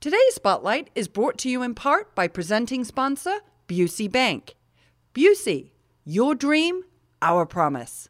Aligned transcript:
Today's 0.00 0.36
Spotlight 0.36 0.90
is 0.94 1.08
brought 1.08 1.38
to 1.38 1.50
you 1.50 1.64
in 1.64 1.74
part 1.74 2.14
by 2.14 2.28
presenting 2.28 2.84
sponsor 2.84 3.40
Busey 3.66 4.08
Bank. 4.08 4.54
Busey, 5.12 5.72
your 6.04 6.36
dream, 6.36 6.84
our 7.20 7.44
promise. 7.44 8.08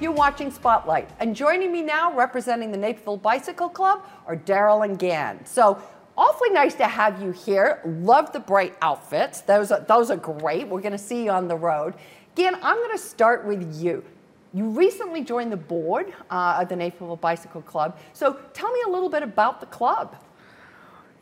You're 0.00 0.12
watching 0.12 0.50
Spotlight, 0.50 1.10
and 1.20 1.36
joining 1.36 1.70
me 1.70 1.82
now, 1.82 2.14
representing 2.14 2.72
the 2.72 2.78
Naperville 2.78 3.18
Bicycle 3.18 3.68
Club, 3.68 4.06
are 4.26 4.38
Daryl 4.38 4.86
and 4.86 4.98
Gan. 4.98 5.44
So, 5.44 5.82
awfully 6.20 6.50
nice 6.50 6.74
to 6.74 6.86
have 6.86 7.20
you 7.20 7.32
here. 7.32 7.80
Love 7.84 8.32
the 8.32 8.38
bright 8.38 8.76
outfits; 8.82 9.40
those 9.40 9.72
are, 9.72 9.80
those 9.80 10.10
are 10.10 10.16
great. 10.16 10.68
We're 10.68 10.82
going 10.82 10.92
to 10.92 10.98
see 10.98 11.24
you 11.24 11.30
on 11.30 11.48
the 11.48 11.56
road. 11.56 11.94
Again, 12.34 12.54
I'm 12.62 12.76
going 12.76 12.92
to 12.92 13.02
start 13.02 13.44
with 13.44 13.82
you. 13.82 14.04
You 14.52 14.68
recently 14.68 15.24
joined 15.24 15.50
the 15.50 15.56
board 15.56 16.12
uh, 16.30 16.58
of 16.60 16.68
the 16.68 16.76
Naperville 16.76 17.16
Bicycle 17.16 17.62
Club. 17.62 17.98
So, 18.12 18.38
tell 18.52 18.70
me 18.70 18.80
a 18.86 18.90
little 18.90 19.08
bit 19.08 19.22
about 19.22 19.60
the 19.60 19.66
club. 19.66 20.16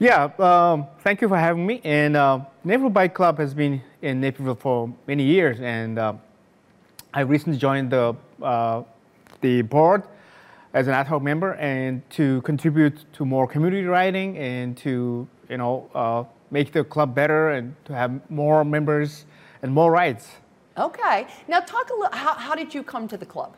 Yeah, 0.00 0.30
um, 0.38 0.86
thank 1.00 1.20
you 1.20 1.28
for 1.28 1.36
having 1.36 1.66
me. 1.66 1.80
And 1.84 2.16
uh, 2.16 2.40
Naperville 2.64 2.90
Bike 2.90 3.14
Club 3.14 3.38
has 3.38 3.52
been 3.54 3.82
in 4.02 4.20
Naperville 4.20 4.54
for 4.54 4.92
many 5.06 5.24
years, 5.24 5.60
and 5.60 5.98
uh, 5.98 6.14
I 7.14 7.20
recently 7.20 7.58
joined 7.58 7.90
the 7.90 8.16
uh, 8.42 8.82
the 9.40 9.62
board 9.62 10.02
as 10.74 10.86
an 10.86 10.94
ad 10.94 11.06
hoc 11.06 11.22
member 11.22 11.54
and 11.54 12.08
to 12.10 12.42
contribute 12.42 13.10
to 13.12 13.24
more 13.24 13.46
community 13.46 13.84
riding 13.84 14.36
and 14.36 14.76
to 14.76 15.26
you 15.48 15.56
know 15.56 15.90
uh, 15.94 16.24
make 16.50 16.72
the 16.72 16.84
club 16.84 17.14
better 17.14 17.50
and 17.50 17.74
to 17.84 17.94
have 17.94 18.30
more 18.30 18.64
members 18.64 19.24
and 19.62 19.72
more 19.72 19.90
rides. 19.90 20.28
Okay. 20.76 21.26
Now, 21.48 21.60
talk 21.60 21.90
a 21.90 21.94
little. 21.94 22.16
How, 22.16 22.34
how 22.34 22.54
did 22.54 22.72
you 22.72 22.82
come 22.82 23.08
to 23.08 23.16
the 23.16 23.26
club? 23.26 23.56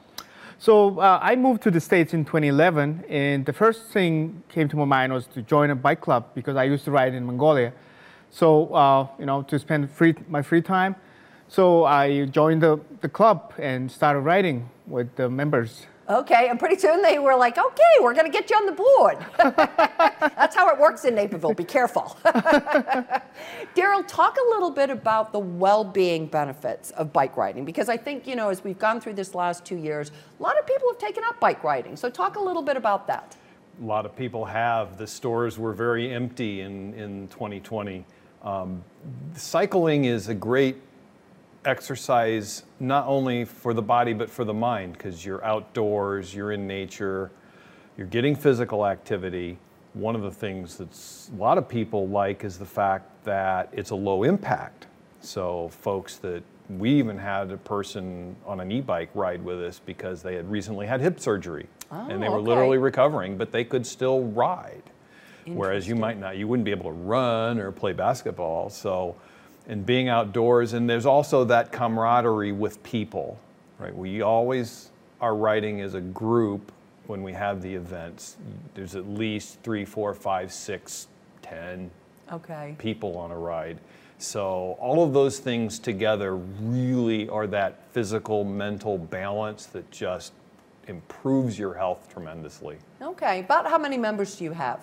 So 0.58 0.98
uh, 0.98 1.19
I 1.22 1.36
moved 1.36 1.62
to 1.62 1.70
the 1.70 1.80
States 1.80 2.12
in 2.12 2.25
2011, 2.25 3.05
and 3.08 3.47
the 3.47 3.52
first 3.52 3.86
thing 3.86 4.42
came 4.48 4.69
to 4.69 4.77
my 4.77 4.84
mind 4.84 5.12
was 5.12 5.27
to 5.28 5.42
join 5.42 5.70
a 5.70 5.74
bike 5.74 6.00
club 6.00 6.27
because 6.34 6.56
I 6.56 6.64
used 6.64 6.84
to 6.84 6.91
ride 6.91 7.14
in 7.14 7.24
Mongolia. 7.24 7.72
So 8.30 8.72
uh, 8.74 9.06
you 9.19 9.27
know, 9.27 9.42
to 9.42 9.58
spend 9.58 9.91
free, 9.91 10.14
my 10.28 10.42
free 10.42 10.62
time. 10.62 10.97
So 11.48 11.84
I 11.84 12.27
joined 12.27 12.62
the, 12.62 12.78
the 13.00 13.08
club 13.08 13.55
and 13.58 13.91
started 13.91 14.20
riding 14.20 14.70
with 14.86 15.17
the 15.17 15.28
members. 15.28 15.86
Okay, 16.11 16.48
and 16.48 16.58
pretty 16.58 16.77
soon 16.77 17.03
they 17.03 17.20
were 17.20 17.36
like, 17.36 17.56
okay, 17.56 17.94
we're 18.00 18.14
going 18.14 18.27
to 18.27 18.33
get 18.33 18.50
you 18.50 18.56
on 18.56 18.66
the 18.66 18.72
board. 18.72 19.19
That's 20.36 20.56
how 20.56 20.69
it 20.69 20.77
works 20.78 21.05
in 21.05 21.14
Naperville. 21.14 21.55
Be 21.55 21.62
careful. 21.62 22.19
Daryl, 23.77 24.05
talk 24.08 24.36
a 24.36 24.50
little 24.50 24.72
bit 24.72 24.91
about 24.91 25.33
the 25.33 25.39
well 25.39 25.84
being 25.84 26.27
benefits 26.27 26.91
of 26.92 27.12
bike 27.12 27.36
riding 27.36 27.64
because 27.64 27.89
I 27.89 27.97
think, 27.97 28.27
you 28.27 28.34
know, 28.34 28.48
as 28.48 28.64
we've 28.64 28.78
gone 28.78 29.00
through 29.00 29.14
this 29.14 29.36
last 29.36 29.64
two 29.64 29.77
years, 29.77 30.11
a 30.41 30.42
lot 30.42 30.58
of 30.58 30.67
people 30.67 30.89
have 30.91 30.98
taken 30.98 31.22
up 31.28 31.39
bike 31.39 31.62
riding. 31.62 31.94
So, 31.94 32.11
talk 32.11 32.34
a 32.34 32.41
little 32.41 32.62
bit 32.62 32.77
about 32.77 33.06
that. 33.06 33.36
A 33.80 33.84
lot 33.84 34.05
of 34.05 34.17
people 34.17 34.45
have. 34.45 34.98
The 34.98 35.06
stores 35.06 35.61
were 35.61 35.72
very 35.72 36.12
empty 36.12 36.62
in, 36.62 36.92
in 36.95 37.28
2020. 37.28 38.05
Um, 38.42 38.83
cycling 39.36 40.06
is 40.06 40.28
a 40.28 40.34
great 40.34 40.77
exercise 41.64 42.64
not 42.78 43.06
only 43.06 43.44
for 43.44 43.75
the 43.75 43.83
body 43.83 44.12
but 44.12 44.30
for 44.30 44.44
the 44.44 44.55
mind 44.55 44.94
because 44.94 45.25
you're 45.25 45.44
outdoors, 45.44 46.34
you're 46.34 46.52
in 46.52 46.67
nature, 46.67 47.30
you're 47.97 48.06
getting 48.06 48.34
physical 48.34 48.86
activity. 48.86 49.58
One 49.92 50.14
of 50.14 50.22
the 50.22 50.30
things 50.30 50.77
that 50.77 50.89
a 51.33 51.36
lot 51.36 51.58
of 51.58 51.69
people 51.69 52.08
like 52.08 52.44
is 52.44 52.58
the 52.58 52.67
fact 52.67 53.25
that 53.25 53.69
it's 53.72 53.91
a 53.91 53.97
low 53.97 54.22
impact. 54.22 54.86
So, 55.20 55.69
folks 55.69 56.17
that 56.19 56.42
we 56.78 56.91
even 56.92 57.19
had 57.19 57.50
a 57.50 57.56
person 57.58 58.36
on 58.47 58.61
an 58.61 58.70
e 58.70 58.80
bike 58.80 59.11
ride 59.14 59.45
with 59.45 59.61
us 59.61 59.80
because 59.85 60.23
they 60.23 60.36
had 60.36 60.51
recently 60.51 60.86
had 60.86 61.01
hip 61.01 61.20
surgery 61.20 61.67
Oh, 61.90 62.06
and 62.08 62.23
they 62.23 62.29
oh, 62.29 62.33
were 62.33 62.39
okay. 62.39 62.48
literally 62.48 62.79
recovering, 62.79 63.36
but 63.36 63.51
they 63.51 63.64
could 63.64 63.86
still 63.86 64.23
ride. 64.23 64.83
Whereas 65.46 65.89
you 65.89 65.96
might 65.96 66.17
not, 66.18 66.36
you 66.36 66.46
wouldn't 66.46 66.64
be 66.64 66.70
able 66.70 66.85
to 66.85 66.92
run 66.92 67.58
or 67.58 67.73
play 67.73 67.92
basketball. 67.92 68.70
So, 68.70 69.17
and 69.70 69.86
being 69.86 70.08
outdoors, 70.08 70.73
and 70.73 70.91
there's 70.91 71.07
also 71.07 71.45
that 71.45 71.70
camaraderie 71.70 72.51
with 72.51 72.83
people, 72.83 73.39
right? 73.79 73.97
We 73.97 74.20
always 74.20 74.91
are 75.20 75.36
riding 75.36 75.81
as 75.81 75.95
a 75.95 76.01
group 76.01 76.73
when 77.07 77.23
we 77.23 77.33
have 77.33 77.63
the 77.63 77.73
events. 77.73 78.36
There's 78.75 78.97
at 78.97 79.07
least 79.07 79.61
three, 79.63 79.85
four, 79.85 80.13
five, 80.13 80.53
six, 80.53 81.07
ten 81.41 81.91
Okay. 82.33 82.75
people 82.79 83.17
on 83.17 83.30
a 83.30 83.39
ride. 83.39 83.79
So 84.19 84.77
all 84.80 85.05
of 85.05 85.13
those 85.13 85.39
things 85.39 85.79
together 85.79 86.35
really 86.36 87.29
are 87.29 87.47
that 87.47 87.79
physical, 87.92 88.42
mental 88.42 88.98
balance 88.98 89.67
that 89.67 89.89
just 89.92 90.33
improves 90.89 91.57
your 91.59 91.75
health 91.75 92.09
tremendously. 92.13 92.77
Okay. 93.01 93.41
About 93.41 93.69
how 93.70 93.79
many 93.79 93.97
members 93.97 94.35
do 94.35 94.42
you 94.42 94.53
have? 94.53 94.80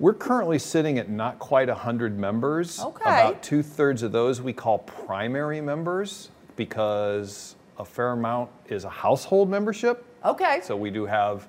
We're 0.00 0.14
currently 0.14 0.58
sitting 0.58 0.98
at 0.98 1.10
not 1.10 1.38
quite 1.38 1.68
100 1.68 2.18
members. 2.18 2.80
Okay. 2.80 3.04
About 3.04 3.42
two 3.42 3.62
thirds 3.62 4.02
of 4.02 4.12
those 4.12 4.40
we 4.40 4.54
call 4.54 4.78
primary 4.78 5.60
members 5.60 6.30
because 6.56 7.54
a 7.78 7.84
fair 7.84 8.12
amount 8.12 8.48
is 8.68 8.84
a 8.84 8.88
household 8.88 9.50
membership. 9.50 10.02
Okay. 10.24 10.60
So 10.62 10.74
we 10.74 10.90
do 10.90 11.04
have, 11.04 11.46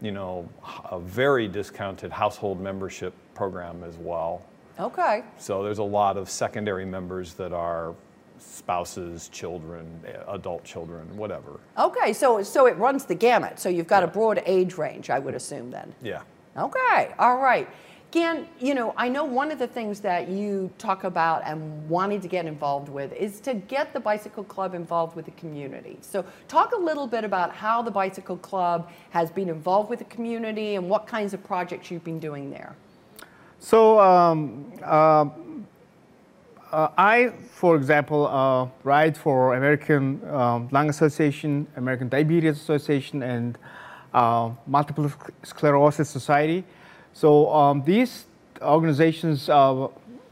you 0.00 0.12
know, 0.12 0.48
a 0.88 1.00
very 1.00 1.48
discounted 1.48 2.12
household 2.12 2.60
membership 2.60 3.12
program 3.34 3.82
as 3.82 3.96
well. 3.96 4.42
Okay. 4.78 5.24
So 5.36 5.64
there's 5.64 5.78
a 5.78 5.82
lot 5.82 6.16
of 6.16 6.30
secondary 6.30 6.86
members 6.86 7.34
that 7.34 7.52
are 7.52 7.92
spouses, 8.38 9.28
children, 9.30 10.00
adult 10.28 10.62
children, 10.62 11.16
whatever. 11.16 11.58
Okay. 11.76 12.12
So 12.12 12.40
so 12.44 12.66
it 12.66 12.76
runs 12.76 13.04
the 13.04 13.16
gamut. 13.16 13.58
So 13.58 13.68
you've 13.68 13.88
got 13.88 14.04
a 14.04 14.06
broad 14.06 14.40
age 14.46 14.78
range, 14.78 15.10
I 15.10 15.18
would 15.18 15.34
assume 15.34 15.72
then. 15.72 15.92
Yeah. 16.00 16.22
Okay, 16.60 17.12
all 17.18 17.38
right. 17.38 17.68
Gan, 18.10 18.48
you 18.58 18.74
know, 18.74 18.92
I 18.96 19.08
know 19.08 19.24
one 19.24 19.52
of 19.52 19.58
the 19.60 19.68
things 19.68 20.00
that 20.00 20.28
you 20.28 20.68
talk 20.78 21.04
about 21.04 21.42
and 21.44 21.88
wanting 21.88 22.20
to 22.20 22.28
get 22.28 22.44
involved 22.44 22.88
with 22.88 23.12
is 23.12 23.40
to 23.40 23.54
get 23.54 23.92
the 23.92 24.00
bicycle 24.00 24.42
club 24.42 24.74
involved 24.74 25.14
with 25.14 25.26
the 25.26 25.30
community. 25.32 25.96
So, 26.00 26.24
talk 26.48 26.72
a 26.72 26.76
little 26.76 27.06
bit 27.06 27.22
about 27.22 27.52
how 27.54 27.82
the 27.82 27.90
bicycle 27.90 28.36
club 28.36 28.90
has 29.10 29.30
been 29.30 29.48
involved 29.48 29.90
with 29.90 30.00
the 30.00 30.06
community 30.06 30.74
and 30.74 30.88
what 30.88 31.06
kinds 31.06 31.34
of 31.34 31.44
projects 31.44 31.90
you've 31.90 32.04
been 32.04 32.18
doing 32.18 32.50
there. 32.50 32.74
So 33.60 34.00
um, 34.00 34.72
uh, 34.82 35.26
uh, 36.72 36.88
I, 36.96 37.32
for 37.50 37.76
example, 37.76 38.26
uh, 38.26 38.68
ride 38.84 39.16
for 39.16 39.54
American 39.54 40.26
um, 40.30 40.68
Lung 40.72 40.88
Association, 40.88 41.66
American 41.76 42.08
Diabetes 42.08 42.58
Association, 42.58 43.22
and 43.22 43.58
uh, 44.14 44.50
Multiple 44.66 45.10
Sclerosis 45.42 46.08
Society. 46.08 46.64
So 47.12 47.52
um, 47.52 47.82
these 47.84 48.26
organizations 48.62 49.48
uh, 49.48 49.88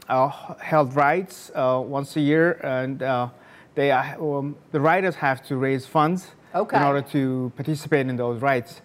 uh, 0.07 0.29
held 0.59 0.95
rides 0.95 1.51
uh, 1.55 1.81
once 1.85 2.15
a 2.15 2.21
year, 2.21 2.53
and 2.63 3.01
uh, 3.03 3.29
they 3.75 3.91
are, 3.91 4.15
um, 4.19 4.55
the 4.71 4.79
riders 4.79 5.15
have 5.15 5.45
to 5.47 5.57
raise 5.57 5.85
funds 5.85 6.31
Okay. 6.55 6.77
in 6.77 6.83
order 6.83 7.01
to 7.01 7.51
participate 7.55 8.07
in 8.07 8.15
those 8.15 8.41
rides. 8.41 8.81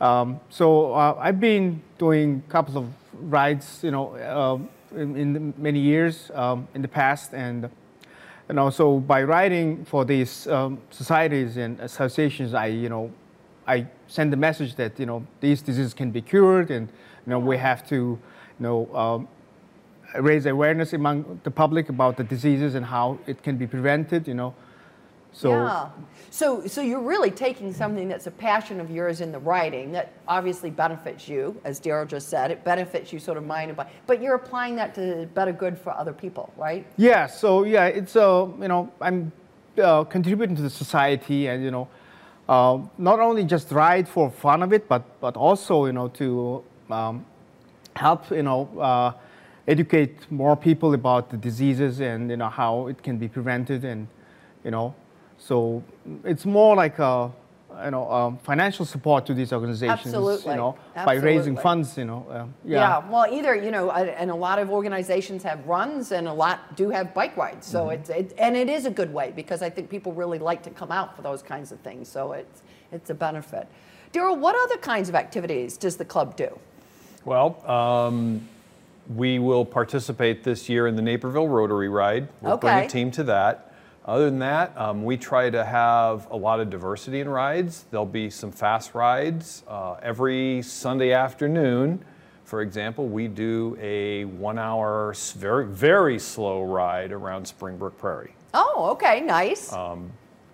Um, 0.00 0.38
so 0.50 0.94
uh, 0.94 1.16
I've 1.18 1.40
been 1.40 1.82
doing 1.98 2.42
a 2.48 2.50
couple 2.50 2.78
of 2.78 2.86
rides, 3.12 3.80
you 3.82 3.90
know, 3.90 4.16
um 4.18 4.68
in, 4.96 5.16
in 5.16 5.54
many 5.56 5.78
years 5.78 6.30
um, 6.34 6.68
in 6.74 6.82
the 6.82 6.88
past, 6.88 7.32
and 7.32 7.68
and 8.48 8.58
also 8.58 8.98
by 8.98 9.22
riding 9.22 9.84
for 9.84 10.04
these 10.04 10.46
um, 10.48 10.78
societies 10.90 11.56
and 11.56 11.80
associations, 11.80 12.52
I, 12.54 12.66
you 12.66 12.88
know, 12.88 13.10
I 13.66 13.86
send 14.12 14.32
the 14.32 14.36
message 14.36 14.74
that 14.76 14.98
you 15.00 15.06
know 15.06 15.26
these 15.40 15.62
diseases 15.62 15.94
can 15.94 16.10
be 16.10 16.20
cured, 16.20 16.70
and 16.70 16.88
you 17.26 17.30
know 17.30 17.38
we 17.38 17.56
have 17.56 17.86
to, 17.88 17.96
you 17.96 18.18
know. 18.58 18.94
Um, 18.94 19.28
raise 20.20 20.44
awareness 20.44 20.92
among 20.92 21.40
the 21.42 21.50
public 21.50 21.88
about 21.88 22.18
the 22.18 22.24
diseases 22.24 22.74
and 22.74 22.84
how 22.84 23.18
it 23.26 23.42
can 23.42 23.56
be 23.56 23.66
prevented, 23.66 24.28
you 24.28 24.34
know. 24.34 24.54
So 25.32 25.50
yeah. 25.50 25.88
So, 26.30 26.66
so 26.66 26.82
you're 26.82 27.00
really 27.00 27.30
taking 27.30 27.72
something 27.72 28.08
that's 28.08 28.26
a 28.26 28.30
passion 28.30 28.80
of 28.80 28.90
yours 28.90 29.20
in 29.20 29.32
the 29.32 29.38
writing 29.38 29.92
that 29.92 30.12
obviously 30.28 30.70
benefits 30.70 31.28
you, 31.28 31.58
as 31.64 31.80
Daryl 31.80 32.06
just 32.06 32.28
said. 32.28 32.50
It 32.50 32.64
benefits 32.64 33.12
you 33.12 33.18
sort 33.18 33.38
of 33.38 33.44
mind 33.44 33.70
and 33.70 33.76
body, 33.76 33.90
but 34.06 34.22
you're 34.22 34.34
applying 34.34 34.76
that 34.76 34.94
to 34.96 35.28
better 35.34 35.52
good 35.52 35.78
for 35.78 35.90
other 35.92 36.12
people, 36.12 36.52
right? 36.56 36.86
Yeah, 36.96 37.26
so 37.26 37.64
yeah, 37.64 37.86
it's 37.86 38.16
uh, 38.16 38.48
you 38.60 38.68
know 38.68 38.92
I'm 39.00 39.32
uh, 39.82 40.04
contributing 40.04 40.56
to 40.56 40.62
the 40.62 40.70
society, 40.70 41.48
and 41.48 41.64
you 41.64 41.70
know, 41.70 41.88
uh, 42.52 42.78
not 42.98 43.18
only 43.18 43.44
just 43.44 43.72
ride 43.72 44.06
for 44.06 44.30
fun 44.30 44.62
of 44.62 44.72
it, 44.72 44.86
but 44.86 45.02
but 45.20 45.36
also 45.36 45.86
you 45.86 45.92
know 45.92 46.08
to 46.08 46.62
um, 46.90 47.24
help 47.96 48.30
you 48.30 48.42
know 48.42 48.68
uh, 48.78 49.12
educate 49.66 50.30
more 50.30 50.56
people 50.56 50.92
about 50.92 51.30
the 51.30 51.38
diseases 51.38 52.00
and 52.00 52.30
you 52.30 52.36
know 52.36 52.50
how 52.50 52.88
it 52.88 53.02
can 53.02 53.16
be 53.16 53.28
prevented, 53.28 53.84
and 53.84 54.06
you 54.64 54.70
know, 54.70 54.94
so 55.38 55.82
it's 56.24 56.44
more 56.44 56.76
like 56.76 56.98
a 56.98 57.30
you 57.84 57.90
know, 57.90 58.10
um, 58.10 58.38
financial 58.38 58.84
support 58.84 59.26
to 59.26 59.34
these 59.34 59.52
organizations, 59.52 60.06
Absolutely. 60.06 60.52
you 60.52 60.56
know, 60.56 60.76
by 60.94 61.14
raising 61.14 61.56
funds, 61.56 61.96
you 61.96 62.04
know. 62.04 62.26
Uh, 62.30 62.46
Yeah. 62.64 63.02
well, 63.08 63.26
either 63.30 63.54
you 63.54 63.70
know, 63.70 63.90
uh, 63.90 64.14
and 64.18 64.30
a 64.30 64.34
lot 64.34 64.58
of 64.58 64.70
organizations 64.70 65.42
have 65.42 65.66
runs, 65.66 66.12
and 66.12 66.28
a 66.28 66.32
lot 66.32 66.76
do 66.76 66.90
have 66.90 67.14
bike 67.14 67.36
rides. 67.36 67.66
So 67.66 67.84
Mm-hmm. 67.84 67.92
it's 68.00 68.10
it, 68.10 68.34
and 68.38 68.56
it 68.56 68.68
is 68.68 68.86
a 68.86 68.90
good 68.90 69.12
way 69.12 69.32
because 69.34 69.62
I 69.62 69.70
think 69.70 69.90
people 69.90 70.12
really 70.12 70.38
like 70.38 70.62
to 70.64 70.70
come 70.70 70.92
out 70.92 71.16
for 71.16 71.22
those 71.22 71.42
kinds 71.42 71.72
of 71.72 71.78
things. 71.80 72.08
So 72.08 72.32
it's 72.32 72.62
it's 72.90 73.10
a 73.10 73.14
benefit. 73.14 73.66
Daryl, 74.12 74.36
what 74.38 74.54
other 74.64 74.76
kinds 74.76 75.08
of 75.08 75.14
activities 75.14 75.76
does 75.78 75.96
the 75.96 76.04
club 76.04 76.36
do? 76.36 76.58
Well, 77.24 77.66
um, 77.70 78.46
we 79.16 79.38
will 79.38 79.64
participate 79.64 80.44
this 80.44 80.68
year 80.68 80.86
in 80.86 80.96
the 80.96 81.02
Naperville 81.02 81.48
Rotary 81.48 81.88
Ride. 81.88 82.28
We'll 82.40 82.56
bring 82.58 82.74
a 82.84 82.88
team 82.88 83.10
to 83.12 83.24
that. 83.24 83.71
Other 84.04 84.24
than 84.24 84.40
that, 84.40 84.76
um, 84.76 85.04
we 85.04 85.16
try 85.16 85.48
to 85.48 85.64
have 85.64 86.28
a 86.30 86.36
lot 86.36 86.58
of 86.58 86.70
diversity 86.70 87.20
in 87.20 87.28
rides. 87.28 87.84
There'll 87.90 88.04
be 88.04 88.30
some 88.30 88.50
fast 88.50 88.94
rides 88.94 89.62
uh, 89.68 89.94
every 90.02 90.62
Sunday 90.62 91.12
afternoon. 91.12 92.04
For 92.44 92.62
example, 92.62 93.06
we 93.06 93.28
do 93.28 93.78
a 93.80 94.24
one-hour, 94.24 95.14
very 95.36 95.66
very 95.66 96.18
slow 96.18 96.64
ride 96.64 97.12
around 97.12 97.46
Springbrook 97.46 97.96
Prairie 97.96 98.34
Oh, 98.54 98.90
okay, 98.92 99.20
nice. 99.20 99.72
Um, 99.72 100.12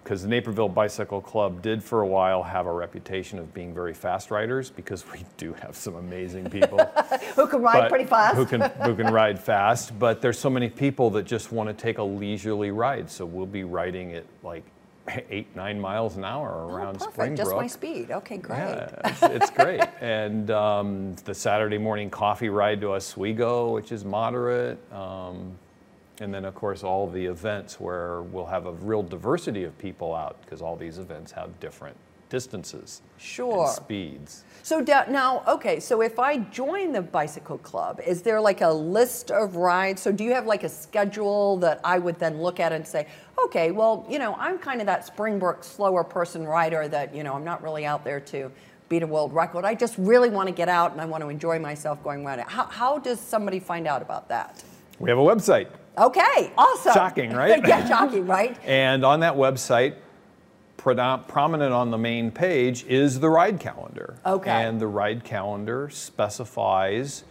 because 0.09 0.23
the 0.23 0.29
Naperville 0.29 0.71
Bicycle 0.71 1.21
Club 1.21 1.61
did 1.61 1.85
for 1.85 2.01
a 2.01 2.07
while 2.07 2.43
have 2.43 2.65
a 2.65 2.73
reputation 2.73 3.39
of 3.39 3.53
being 3.53 3.75
very 3.75 3.93
fast 3.93 4.31
riders 4.31 4.71
because 4.71 5.05
we 5.13 5.23
do 5.37 5.53
have 5.53 5.77
some 5.77 5.97
amazing 5.97 6.49
people. 6.49 6.79
Who 7.37 7.47
can 7.47 7.61
ride 7.61 7.91
pretty 7.91 8.07
fast? 8.07 8.35
Who 8.37 8.47
can 8.47 8.63
who 8.63 8.97
can 8.97 9.13
ride 9.13 9.39
fast? 9.39 9.99
But 9.99 10.23
there's 10.23 10.39
so 10.39 10.49
many 10.49 10.71
people 10.71 11.11
that 11.11 11.27
just 11.27 11.53
want 11.53 11.69
to 11.69 11.75
take 11.75 11.99
a 11.99 12.03
leisurely 12.03 12.71
ride. 12.71 13.11
So 13.11 13.27
we'll 13.27 13.45
be 13.45 13.65
riding 13.65 14.15
at 14.15 14.25
like 14.43 14.65
eight 15.29 15.55
nine 15.55 15.79
miles 15.79 16.17
an 16.17 16.25
hour 16.25 16.55
Oh, 16.55 16.75
around 16.75 16.95
perfect. 16.95 17.13
Springbrook. 17.13 17.47
Just 17.47 17.57
my 17.57 17.67
speed. 17.67 18.11
Okay, 18.11 18.39
great. 18.39 18.57
Yeah, 18.61 18.89
it's, 19.05 19.23
it's 19.23 19.51
great. 19.51 19.83
And 20.01 20.51
um, 20.51 21.17
the 21.27 21.35
Saturday 21.35 21.77
morning 21.77 22.09
coffee 22.09 22.49
ride 22.49 22.81
to 22.81 22.95
Oswego, 22.95 23.75
which 23.75 23.93
is 23.93 24.07
moderate. 24.07 24.79
Um, 24.91 25.59
and 26.21 26.35
then, 26.35 26.45
of 26.45 26.55
course, 26.55 26.83
all 26.83 27.09
the 27.09 27.27
events 27.27 27.79
where 27.79 28.23
we'll 28.23 28.47
have 28.47 28.67
a 28.67 28.73
real 28.73 29.03
diversity 29.03 29.65
of 29.65 29.77
people 29.79 30.15
out 30.15 30.41
because 30.43 30.61
all 30.61 30.77
these 30.77 30.99
events 30.99 31.33
have 31.33 31.59
different 31.61 31.97
distances 32.29 33.01
Sure. 33.17 33.65
and 33.65 33.73
speeds. 33.73 34.45
So 34.63 34.81
now, 34.81 35.43
okay, 35.49 35.81
so 35.81 36.03
if 36.03 36.19
I 36.19 36.39
join 36.39 36.93
the 36.93 37.01
bicycle 37.01 37.59
club, 37.59 38.01
is 38.07 38.21
there 38.23 38.41
like 38.41 38.61
a 38.61 38.69
list 38.69 39.31
of 39.31 39.57
rides? 39.57 40.03
So 40.03 40.13
do 40.13 40.25
you 40.25 40.35
have 40.35 40.47
like 40.47 40.63
a 40.63 40.69
schedule 40.69 41.57
that 41.59 41.81
I 41.85 41.99
would 41.99 42.19
then 42.19 42.43
look 42.43 42.61
at 42.61 42.73
and 42.73 42.87
say, 42.87 43.07
okay, 43.45 43.71
well, 43.71 44.05
you 44.11 44.19
know, 44.19 44.35
I'm 44.35 44.59
kind 44.59 44.81
of 44.81 44.87
that 44.87 45.07
Springbrook 45.07 45.65
slower 45.65 46.05
person 46.05 46.45
rider 46.45 46.87
that, 46.89 47.15
you 47.15 47.23
know, 47.23 47.35
I'm 47.35 47.45
not 47.45 47.63
really 47.63 47.87
out 47.87 48.05
there 48.05 48.21
to 48.21 48.51
beat 48.89 49.03
a 49.03 49.07
world 49.07 49.33
record. 49.33 49.65
I 49.65 49.75
just 49.75 49.97
really 49.99 50.31
want 50.31 50.49
to 50.49 50.55
get 50.55 50.69
out 50.69 50.93
and 50.93 51.01
I 51.01 51.05
want 51.05 51.23
to 51.23 51.29
enjoy 51.29 51.59
myself 51.59 52.03
going 52.03 52.25
riding. 52.25 52.45
How, 52.47 52.65
how 52.67 52.99
does 52.99 53.21
somebody 53.21 53.61
find 53.61 53.87
out 53.87 54.03
about 54.03 54.29
that? 54.29 54.63
We 54.99 55.11
have 55.11 55.19
a 55.19 55.23
website. 55.23 55.69
Okay, 55.99 56.53
awesome. 56.57 56.93
Shocking, 56.95 57.33
right? 57.33 57.61
yeah, 57.67 57.87
shocking, 57.89 58.27
right? 58.27 58.57
And 58.65 59.05
on 59.05 59.21
that 59.21 59.35
website, 59.35 59.97
prominent 60.77 61.73
on 61.73 61.91
the 61.91 61.99
main 61.99 62.31
page 62.31 62.85
is 62.85 63.21
the 63.21 63.29
ride 63.29 63.59
calendar. 63.59 64.17
Okay. 64.25 64.51
And 64.51 64.81
the 64.81 64.87
ride 64.87 65.25
calendar 65.25 65.91
specifies 65.91 67.25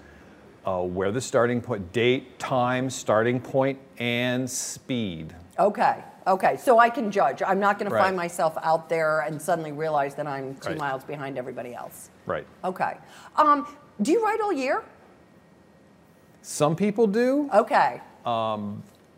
uh, 0.66 0.82
where 0.82 1.12
the 1.12 1.22
starting 1.22 1.62
point, 1.62 1.94
date, 1.94 2.38
time, 2.40 2.90
starting 2.90 3.40
point, 3.40 3.80
and 4.00 4.50
speed. 4.50 5.34
Okay, 5.58 6.04
okay, 6.28 6.58
so 6.58 6.78
I 6.78 6.90
can 6.90 7.10
judge. 7.10 7.42
I'm 7.42 7.60
not 7.60 7.80
going 7.80 7.90
to 7.90 7.98
find 7.98 8.16
myself 8.16 8.58
out 8.62 8.90
there 8.90 9.22
and 9.22 9.42
suddenly 9.42 9.72
realize 9.72 10.14
that 10.16 10.28
I'm 10.28 10.56
two 10.56 10.70
Right. 10.72 10.78
miles 10.78 11.04
behind 11.04 11.38
everybody 11.38 11.74
else. 11.74 12.10
Right. 12.26 12.46
Okay. 12.64 12.98
Um, 13.38 13.66
do 14.02 14.12
you 14.12 14.24
ride 14.24 14.42
all 14.42 14.54
year? 14.54 14.84
Some 16.42 16.76
people 16.76 17.08
do. 17.08 17.50
Okay. 17.54 18.02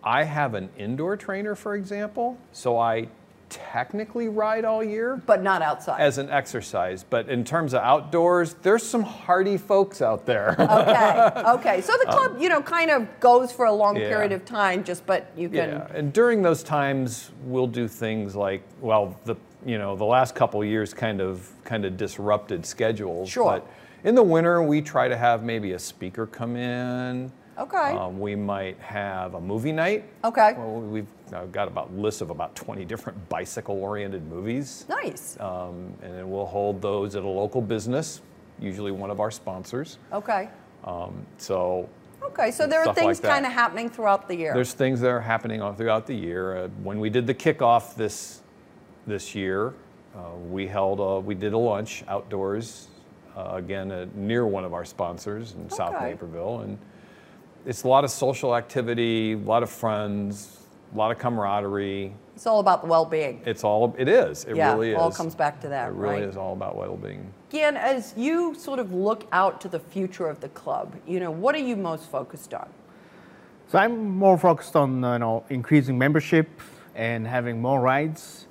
I 0.03 0.23
have 0.23 0.53
an 0.53 0.69
indoor 0.77 1.17
trainer, 1.17 1.55
for 1.55 1.75
example, 1.75 2.37
so 2.51 2.77
I 2.77 3.07
technically 3.49 4.27
ride 4.27 4.63
all 4.63 4.83
year 4.83 5.19
But 5.25 5.41
not 5.41 5.63
outside. 5.63 5.99
as 5.99 6.19
an 6.19 6.29
exercise. 6.29 7.03
But 7.03 7.29
in 7.29 7.43
terms 7.43 7.73
of 7.73 7.81
outdoors, 7.81 8.53
there's 8.61 8.83
some 8.83 9.01
hardy 9.01 9.57
folks 9.57 10.01
out 10.03 10.25
there. 10.27 10.55
okay. 10.59 11.31
Okay. 11.53 11.81
So 11.81 11.93
the 12.03 12.11
club, 12.11 12.37
you 12.39 12.47
know, 12.47 12.61
kind 12.61 12.91
of 12.91 13.07
goes 13.19 13.51
for 13.51 13.65
a 13.65 13.71
long 13.71 13.95
Um, 13.95 14.03
yeah. 14.03 14.09
period 14.09 14.31
of 14.33 14.45
time, 14.45 14.83
just 14.83 15.03
but 15.07 15.31
you 15.35 15.49
can. 15.49 15.69
Yeah, 15.69 15.87
and 15.95 16.13
during 16.13 16.43
those 16.43 16.61
times, 16.61 17.31
we'll 17.43 17.65
do 17.67 17.87
things 17.87 18.35
like, 18.35 18.61
well, 18.81 19.15
the 19.25 19.35
you 19.65 19.77
know 19.79 19.95
the 19.95 20.05
last 20.05 20.35
couple 20.35 20.63
years 20.63 20.93
kind 20.93 21.19
of 21.19 21.49
kind 21.65 21.85
of 21.85 21.97
disrupted 21.97 22.65
schedules. 22.65 23.29
Sure. 23.29 23.45
But 23.45 23.67
in 24.07 24.13
the 24.15 24.23
winter, 24.23 24.61
we 24.61 24.81
try 24.81 25.07
to 25.07 25.17
have 25.17 25.41
maybe 25.43 25.71
a 25.73 25.79
speaker 25.79 26.27
come 26.27 26.55
in. 26.55 27.31
Okay. 27.59 27.91
Um, 27.91 28.19
we 28.19 28.35
might 28.35 28.79
have 28.79 29.33
a 29.35 29.41
movie 29.41 29.73
night. 29.73 30.05
Okay. 30.23 30.53
Well, 30.57 30.79
we've 30.79 31.07
uh, 31.33 31.45
got 31.47 31.67
about 31.67 31.93
lists 31.93 32.21
of 32.21 32.29
about 32.29 32.55
20 32.55 32.85
different 32.85 33.29
bicycle-oriented 33.29 34.25
movies. 34.27 34.85
Nice. 34.87 35.37
Um, 35.39 35.93
and 36.01 36.13
then 36.13 36.29
we'll 36.31 36.45
hold 36.45 36.81
those 36.81 37.15
at 37.15 37.23
a 37.23 37.27
local 37.27 37.61
business, 37.61 38.21
usually 38.59 38.91
one 38.91 39.09
of 39.11 39.19
our 39.19 39.29
sponsors. 39.29 39.97
Okay. 40.13 40.49
Um, 40.85 41.25
so 41.37 41.89
Okay. 42.23 42.51
So 42.51 42.67
there 42.67 42.81
are 42.85 42.93
things 42.93 43.21
like 43.21 43.31
kind 43.31 43.45
of 43.45 43.51
happening 43.51 43.89
throughout 43.89 44.27
the 44.27 44.35
year. 44.35 44.53
there's 44.53 44.73
things 44.73 45.01
that 45.01 45.09
are 45.09 45.21
happening 45.21 45.61
throughout 45.75 46.05
the 46.07 46.15
year. 46.15 46.57
Uh, 46.57 46.67
when 46.83 46.99
we 46.99 47.09
did 47.09 47.27
the 47.27 47.33
kickoff 47.33 47.95
this 47.95 48.41
this 49.07 49.33
year, 49.33 49.73
uh, 50.15 50.35
we 50.49 50.67
held 50.67 50.99
a, 50.99 51.19
we 51.19 51.33
did 51.33 51.53
a 51.53 51.57
lunch 51.57 52.03
outdoors, 52.07 52.87
uh, 53.35 53.51
again 53.53 53.91
uh, 53.91 54.05
near 54.15 54.45
one 54.45 54.63
of 54.63 54.73
our 54.73 54.85
sponsors 54.85 55.53
in 55.53 55.69
South 55.69 55.99
Naperville, 56.01 56.59
and 56.59 56.77
it's 57.65 57.83
a 57.83 57.87
lot 57.87 58.03
of 58.03 58.11
social 58.11 58.55
activity, 58.55 59.33
a 59.33 59.37
lot 59.37 59.63
of 59.63 59.69
friends, 59.69 60.57
a 60.93 60.97
lot 60.97 61.11
of 61.11 61.19
camaraderie. 61.19 62.13
it's 62.35 62.47
all 62.47 62.59
about 62.59 62.81
the 62.81 62.87
well-being. 62.87 63.41
It's 63.45 63.63
all 63.63 63.95
it 63.97 64.07
is. 64.07 64.45
It 64.45 64.55
yeah. 64.55 64.73
really 64.73 64.91
is. 64.91 64.97
all 64.97 65.11
comes 65.11 65.35
back 65.35 65.59
to 65.61 65.69
that, 65.69 65.89
It 65.89 65.93
really 65.93 66.21
right? 66.21 66.23
is 66.23 66.37
all 66.37 66.53
about 66.53 66.75
well-being. 66.75 67.31
Gian, 67.51 67.77
as 67.77 68.13
you 68.15 68.55
sort 68.55 68.79
of 68.79 68.93
look 68.93 69.27
out 69.31 69.59
to 69.61 69.67
the 69.67 69.79
future 69.79 70.27
of 70.27 70.39
the 70.39 70.49
club, 70.49 70.95
you 71.07 71.19
know, 71.19 71.31
what 71.31 71.55
are 71.55 71.59
you 71.59 71.75
most 71.75 72.09
focused 72.09 72.53
on? 72.53 72.69
So 73.67 73.77
I'm 73.77 74.09
more 74.17 74.37
focused 74.37 74.75
on 74.75 75.03
uh, 75.03 75.13
you 75.13 75.19
know 75.19 75.43
increasing 75.49 75.97
membership 75.97 76.49
and 76.95 77.27
having 77.27 77.61
more 77.61 77.79
rides, 77.79 78.47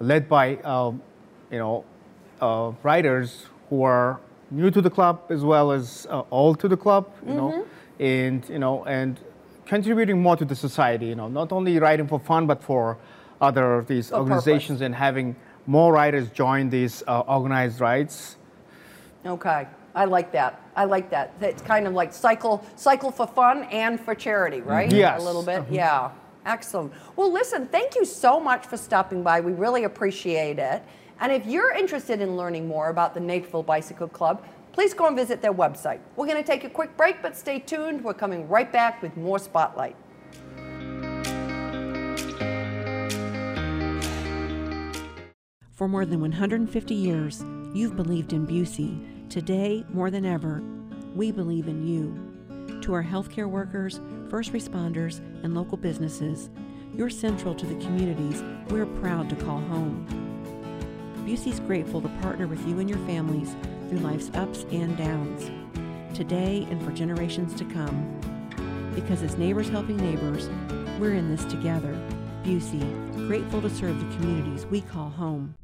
led 0.00 0.28
by 0.28 0.56
um, 0.58 1.00
you 1.50 1.58
know 1.58 1.84
uh, 2.40 2.72
riders 2.82 3.46
who 3.70 3.82
are 3.84 4.18
new 4.50 4.70
to 4.70 4.80
the 4.80 4.90
club 4.90 5.20
as 5.28 5.44
well 5.44 5.70
as 5.70 6.06
uh, 6.10 6.22
old 6.32 6.58
to 6.60 6.68
the 6.68 6.76
club. 6.76 7.08
You 7.26 7.34
know, 7.34 7.66
and 7.98 8.48
you 8.48 8.58
know 8.58 8.84
and 8.84 9.18
contributing 9.66 10.20
more 10.22 10.36
to 10.36 10.44
the 10.44 10.56
society. 10.56 11.06
You 11.06 11.14
know, 11.14 11.28
not 11.28 11.52
only 11.52 11.78
riding 11.78 12.08
for 12.08 12.18
fun 12.18 12.46
but 12.46 12.62
for 12.62 12.98
other 13.40 13.84
these 13.86 14.08
For 14.08 14.16
organizations 14.16 14.80
and 14.80 14.94
having 14.94 15.36
more 15.66 15.92
riders 15.92 16.30
join 16.30 16.70
these 16.70 17.02
uh, 17.06 17.20
organized 17.20 17.80
rides. 17.80 18.36
Okay, 19.26 19.66
I 19.94 20.04
like 20.04 20.32
that. 20.32 20.62
I 20.74 20.84
like 20.84 21.10
that. 21.10 21.34
It's 21.40 21.60
kind 21.62 21.86
of 21.86 21.92
like 21.92 22.12
cycle, 22.12 22.64
cycle 22.76 23.10
for 23.10 23.26
fun 23.26 23.64
and 23.64 24.00
for 24.00 24.14
charity, 24.14 24.60
right? 24.60 24.90
Yes. 24.90 25.20
A 25.20 25.24
little 25.24 25.42
bit. 25.42 25.64
Yeah. 25.70 26.12
Excellent. 26.46 26.92
Well, 27.16 27.32
listen, 27.32 27.66
thank 27.66 27.94
you 27.96 28.04
so 28.04 28.40
much 28.40 28.64
for 28.64 28.76
stopping 28.76 29.22
by. 29.22 29.40
We 29.40 29.52
really 29.52 29.84
appreciate 29.84 30.58
it. 30.58 30.82
And 31.20 31.32
if 31.32 31.46
you're 31.46 31.72
interested 31.72 32.20
in 32.20 32.36
learning 32.36 32.68
more 32.68 32.90
about 32.90 33.12
the 33.12 33.20
Naperville 33.20 33.64
Bicycle 33.64 34.08
Club, 34.08 34.46
please 34.78 34.94
go 34.94 35.08
and 35.08 35.16
visit 35.16 35.42
their 35.42 35.52
website. 35.52 35.98
We're 36.14 36.26
going 36.26 36.40
to 36.40 36.46
take 36.46 36.62
a 36.62 36.70
quick 36.70 36.96
break, 36.96 37.20
but 37.20 37.36
stay 37.36 37.58
tuned. 37.58 38.04
We're 38.04 38.14
coming 38.14 38.48
right 38.48 38.72
back 38.72 39.02
with 39.02 39.16
more 39.16 39.40
Spotlight. 39.40 39.96
For 45.72 45.88
more 45.88 46.06
than 46.06 46.20
150 46.20 46.94
years, 46.94 47.42
you've 47.74 47.96
believed 47.96 48.32
in 48.32 48.46
Busey. 48.46 49.28
Today, 49.28 49.84
more 49.88 50.12
than 50.12 50.24
ever, 50.24 50.62
we 51.12 51.32
believe 51.32 51.66
in 51.66 51.84
you. 51.84 52.80
To 52.82 52.94
our 52.94 53.02
healthcare 53.02 53.50
workers, 53.50 54.00
first 54.30 54.52
responders, 54.52 55.18
and 55.42 55.56
local 55.56 55.76
businesses, 55.76 56.50
you're 56.94 57.10
central 57.10 57.52
to 57.52 57.66
the 57.66 57.84
communities 57.84 58.44
we're 58.70 58.86
proud 58.86 59.28
to 59.30 59.34
call 59.34 59.58
home. 59.58 60.06
Busey's 61.26 61.58
grateful 61.58 62.00
to 62.00 62.08
partner 62.22 62.46
with 62.46 62.64
you 62.64 62.78
and 62.78 62.88
your 62.88 63.04
families 63.08 63.56
through 63.88 63.98
life's 63.98 64.30
ups 64.34 64.66
and 64.70 64.96
downs, 64.96 65.50
today 66.16 66.66
and 66.70 66.82
for 66.84 66.92
generations 66.92 67.54
to 67.54 67.64
come. 67.64 68.20
Because 68.94 69.22
as 69.22 69.38
neighbors 69.38 69.68
helping 69.68 69.96
neighbors, 69.96 70.48
we're 70.98 71.14
in 71.14 71.34
this 71.34 71.44
together. 71.44 71.96
Busey, 72.42 73.26
grateful 73.28 73.62
to 73.62 73.70
serve 73.70 73.98
the 73.98 74.16
communities 74.16 74.66
we 74.66 74.80
call 74.82 75.10
home. 75.10 75.54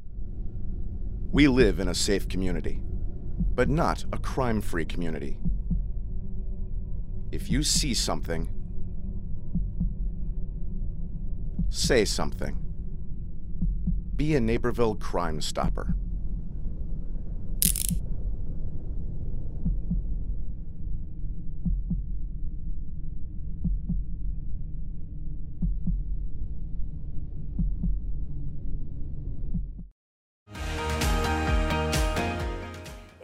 We 1.32 1.48
live 1.48 1.80
in 1.80 1.88
a 1.88 1.94
safe 1.94 2.28
community, 2.28 2.80
but 3.54 3.68
not 3.68 4.04
a 4.12 4.18
crime 4.18 4.60
free 4.60 4.84
community. 4.84 5.38
If 7.32 7.50
you 7.50 7.64
see 7.64 7.94
something, 7.94 8.48
say 11.68 12.04
something. 12.04 12.56
Be 14.14 14.36
a 14.36 14.40
Naperville 14.40 14.94
Crime 14.94 15.40
Stopper. 15.40 15.96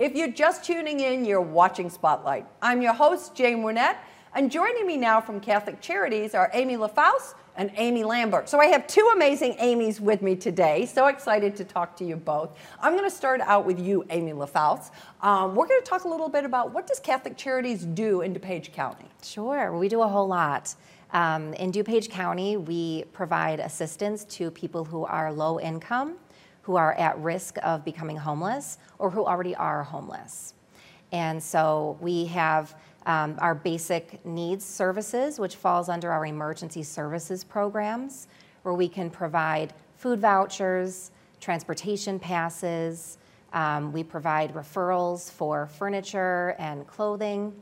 If 0.00 0.14
you're 0.14 0.32
just 0.32 0.64
tuning 0.64 1.00
in, 1.00 1.26
you're 1.26 1.42
watching 1.42 1.90
Spotlight. 1.90 2.46
I'm 2.62 2.80
your 2.80 2.94
host, 2.94 3.34
Jane 3.34 3.62
Wernette, 3.62 4.02
and 4.34 4.50
joining 4.50 4.86
me 4.86 4.96
now 4.96 5.20
from 5.20 5.40
Catholic 5.40 5.82
Charities 5.82 6.34
are 6.34 6.50
Amy 6.54 6.78
LaFaus 6.78 7.34
and 7.54 7.70
Amy 7.74 8.02
Lambert. 8.02 8.48
So 8.48 8.58
I 8.58 8.68
have 8.68 8.86
two 8.86 9.10
amazing 9.14 9.56
Amy's 9.58 10.00
with 10.00 10.22
me 10.22 10.36
today. 10.36 10.86
So 10.86 11.08
excited 11.08 11.54
to 11.56 11.64
talk 11.66 11.98
to 11.98 12.04
you 12.06 12.16
both. 12.16 12.56
I'm 12.80 12.94
going 12.94 13.04
to 13.04 13.14
start 13.14 13.42
out 13.42 13.66
with 13.66 13.78
you, 13.78 14.02
Amy 14.08 14.32
LaFaus. 14.32 14.90
Um, 15.20 15.54
we're 15.54 15.66
going 15.66 15.82
to 15.82 15.86
talk 15.86 16.04
a 16.04 16.08
little 16.08 16.30
bit 16.30 16.46
about 16.46 16.72
what 16.72 16.86
does 16.86 16.98
Catholic 16.98 17.36
Charities 17.36 17.84
do 17.84 18.22
in 18.22 18.32
DuPage 18.32 18.72
County? 18.72 19.04
Sure, 19.22 19.76
we 19.76 19.90
do 19.90 20.00
a 20.00 20.08
whole 20.08 20.26
lot. 20.26 20.74
Um, 21.12 21.52
in 21.52 21.72
DuPage 21.72 22.08
County, 22.08 22.56
we 22.56 23.04
provide 23.12 23.60
assistance 23.60 24.24
to 24.36 24.50
people 24.50 24.82
who 24.82 25.04
are 25.04 25.30
low 25.30 25.60
income 25.60 26.16
who 26.70 26.76
are 26.76 26.94
at 26.94 27.18
risk 27.18 27.56
of 27.64 27.84
becoming 27.84 28.16
homeless 28.16 28.78
or 29.00 29.10
who 29.10 29.26
already 29.26 29.56
are 29.56 29.82
homeless. 29.82 30.54
And 31.10 31.42
so 31.42 31.98
we 32.00 32.26
have 32.26 32.76
um, 33.06 33.34
our 33.38 33.56
basic 33.56 34.24
needs 34.24 34.64
services, 34.64 35.40
which 35.40 35.56
falls 35.56 35.88
under 35.88 36.12
our 36.12 36.24
emergency 36.26 36.84
services 36.84 37.42
programs, 37.42 38.28
where 38.62 38.72
we 38.72 38.88
can 38.88 39.10
provide 39.10 39.72
food 39.96 40.20
vouchers, 40.20 41.10
transportation 41.40 42.20
passes. 42.20 43.18
Um, 43.52 43.92
we 43.92 44.04
provide 44.04 44.54
referrals 44.54 45.28
for 45.28 45.66
furniture 45.66 46.54
and 46.60 46.86
clothing. 46.86 47.52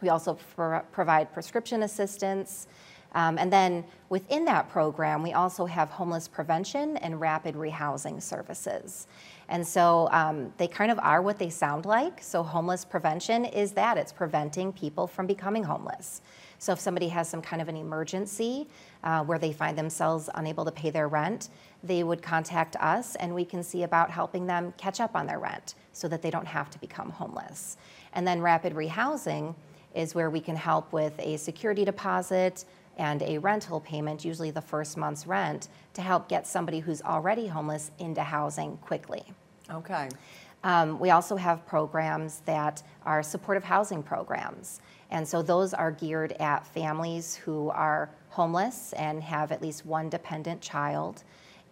We 0.00 0.10
also 0.10 0.38
pro- 0.54 0.78
provide 0.92 1.32
prescription 1.32 1.82
assistance. 1.82 2.68
Um, 3.14 3.38
and 3.38 3.52
then 3.52 3.84
within 4.08 4.44
that 4.46 4.68
program, 4.68 5.22
we 5.22 5.32
also 5.32 5.66
have 5.66 5.88
homeless 5.90 6.26
prevention 6.26 6.96
and 6.98 7.20
rapid 7.20 7.54
rehousing 7.54 8.20
services. 8.20 9.06
And 9.48 9.66
so 9.66 10.08
um, 10.10 10.52
they 10.56 10.66
kind 10.66 10.90
of 10.90 10.98
are 10.98 11.22
what 11.22 11.38
they 11.38 11.50
sound 11.50 11.84
like. 11.84 12.22
So, 12.22 12.42
homeless 12.42 12.84
prevention 12.84 13.44
is 13.44 13.72
that 13.72 13.98
it's 13.98 14.12
preventing 14.12 14.72
people 14.72 15.06
from 15.06 15.26
becoming 15.26 15.62
homeless. 15.62 16.22
So, 16.58 16.72
if 16.72 16.80
somebody 16.80 17.08
has 17.08 17.28
some 17.28 17.42
kind 17.42 17.60
of 17.60 17.68
an 17.68 17.76
emergency 17.76 18.66
uh, 19.02 19.22
where 19.24 19.38
they 19.38 19.52
find 19.52 19.76
themselves 19.76 20.30
unable 20.34 20.64
to 20.64 20.72
pay 20.72 20.90
their 20.90 21.08
rent, 21.08 21.50
they 21.82 22.02
would 22.04 22.22
contact 22.22 22.76
us 22.76 23.16
and 23.16 23.34
we 23.34 23.44
can 23.44 23.62
see 23.62 23.82
about 23.82 24.10
helping 24.10 24.46
them 24.46 24.72
catch 24.78 24.98
up 24.98 25.14
on 25.14 25.26
their 25.26 25.38
rent 25.38 25.74
so 25.92 26.08
that 26.08 26.22
they 26.22 26.30
don't 26.30 26.46
have 26.46 26.70
to 26.70 26.78
become 26.80 27.10
homeless. 27.10 27.76
And 28.14 28.26
then, 28.26 28.40
rapid 28.40 28.74
rehousing 28.74 29.54
is 29.94 30.14
where 30.14 30.30
we 30.30 30.40
can 30.40 30.56
help 30.56 30.92
with 30.92 31.12
a 31.18 31.36
security 31.36 31.84
deposit, 31.84 32.64
and 32.96 33.22
a 33.22 33.38
rental 33.38 33.80
payment, 33.80 34.24
usually 34.24 34.50
the 34.50 34.60
first 34.60 34.96
month's 34.96 35.26
rent, 35.26 35.68
to 35.94 36.02
help 36.02 36.28
get 36.28 36.46
somebody 36.46 36.80
who's 36.80 37.02
already 37.02 37.46
homeless 37.46 37.90
into 37.98 38.22
housing 38.22 38.76
quickly. 38.78 39.24
Okay. 39.70 40.08
Um, 40.62 40.98
we 40.98 41.10
also 41.10 41.36
have 41.36 41.66
programs 41.66 42.40
that 42.46 42.82
are 43.04 43.22
supportive 43.22 43.64
housing 43.64 44.02
programs. 44.02 44.80
And 45.10 45.26
so 45.26 45.42
those 45.42 45.74
are 45.74 45.90
geared 45.90 46.32
at 46.40 46.66
families 46.66 47.36
who 47.36 47.68
are 47.70 48.10
homeless 48.30 48.94
and 48.94 49.22
have 49.22 49.52
at 49.52 49.60
least 49.60 49.84
one 49.84 50.08
dependent 50.08 50.60
child. 50.60 51.22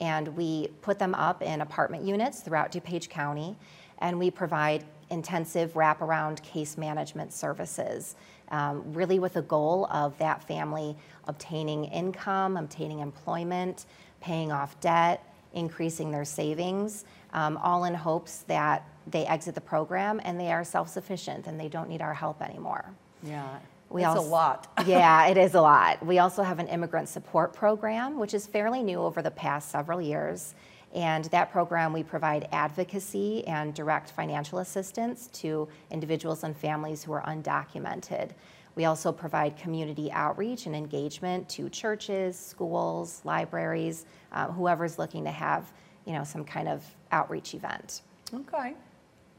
And 0.00 0.28
we 0.36 0.68
put 0.82 0.98
them 0.98 1.14
up 1.14 1.42
in 1.42 1.60
apartment 1.60 2.04
units 2.04 2.40
throughout 2.40 2.70
DuPage 2.70 3.08
County. 3.08 3.56
And 3.98 4.18
we 4.18 4.30
provide 4.30 4.84
intensive 5.10 5.74
wraparound 5.74 6.42
case 6.42 6.76
management 6.76 7.32
services 7.32 8.16
um, 8.52 8.92
really 8.92 9.18
with 9.18 9.34
the 9.34 9.42
goal 9.42 9.86
of 9.90 10.16
that 10.18 10.46
family 10.46 10.96
obtaining 11.26 11.86
income, 11.86 12.56
obtaining 12.56 13.00
employment, 13.00 13.86
paying 14.20 14.52
off 14.52 14.78
debt, 14.80 15.34
increasing 15.54 16.10
their 16.10 16.24
savings, 16.24 17.04
um, 17.32 17.56
all 17.56 17.84
in 17.84 17.94
hopes 17.94 18.44
that 18.48 18.86
they 19.06 19.26
exit 19.26 19.54
the 19.54 19.60
program 19.60 20.20
and 20.22 20.38
they 20.38 20.52
are 20.52 20.62
self 20.62 20.88
sufficient 20.88 21.46
and 21.46 21.58
they 21.58 21.68
don't 21.68 21.88
need 21.88 22.02
our 22.02 22.14
help 22.14 22.40
anymore. 22.40 22.84
Yeah. 23.22 23.58
We 23.90 24.04
it's 24.04 24.16
a 24.16 24.20
lot. 24.20 24.72
yeah, 24.86 25.26
it 25.26 25.36
is 25.36 25.54
a 25.54 25.60
lot. 25.60 26.04
We 26.04 26.18
also 26.18 26.42
have 26.42 26.58
an 26.58 26.68
immigrant 26.68 27.10
support 27.10 27.52
program, 27.52 28.18
which 28.18 28.32
is 28.32 28.46
fairly 28.46 28.82
new 28.82 28.98
over 28.98 29.20
the 29.20 29.30
past 29.30 29.70
several 29.70 30.00
years. 30.00 30.54
And 30.94 31.24
that 31.26 31.50
program, 31.50 31.92
we 31.92 32.02
provide 32.02 32.48
advocacy 32.52 33.46
and 33.46 33.72
direct 33.72 34.10
financial 34.10 34.58
assistance 34.58 35.28
to 35.28 35.68
individuals 35.90 36.44
and 36.44 36.56
families 36.56 37.02
who 37.02 37.12
are 37.12 37.22
undocumented. 37.22 38.30
We 38.74 38.84
also 38.84 39.12
provide 39.12 39.56
community 39.56 40.10
outreach 40.12 40.66
and 40.66 40.74
engagement 40.74 41.48
to 41.50 41.68
churches, 41.68 42.38
schools, 42.38 43.20
libraries, 43.24 44.06
uh, 44.32 44.48
whoever's 44.48 44.98
looking 44.98 45.24
to 45.24 45.30
have, 45.30 45.72
you 46.06 46.12
know, 46.12 46.24
some 46.24 46.44
kind 46.44 46.68
of 46.68 46.84
outreach 47.10 47.54
event. 47.54 48.02
Okay. 48.34 48.74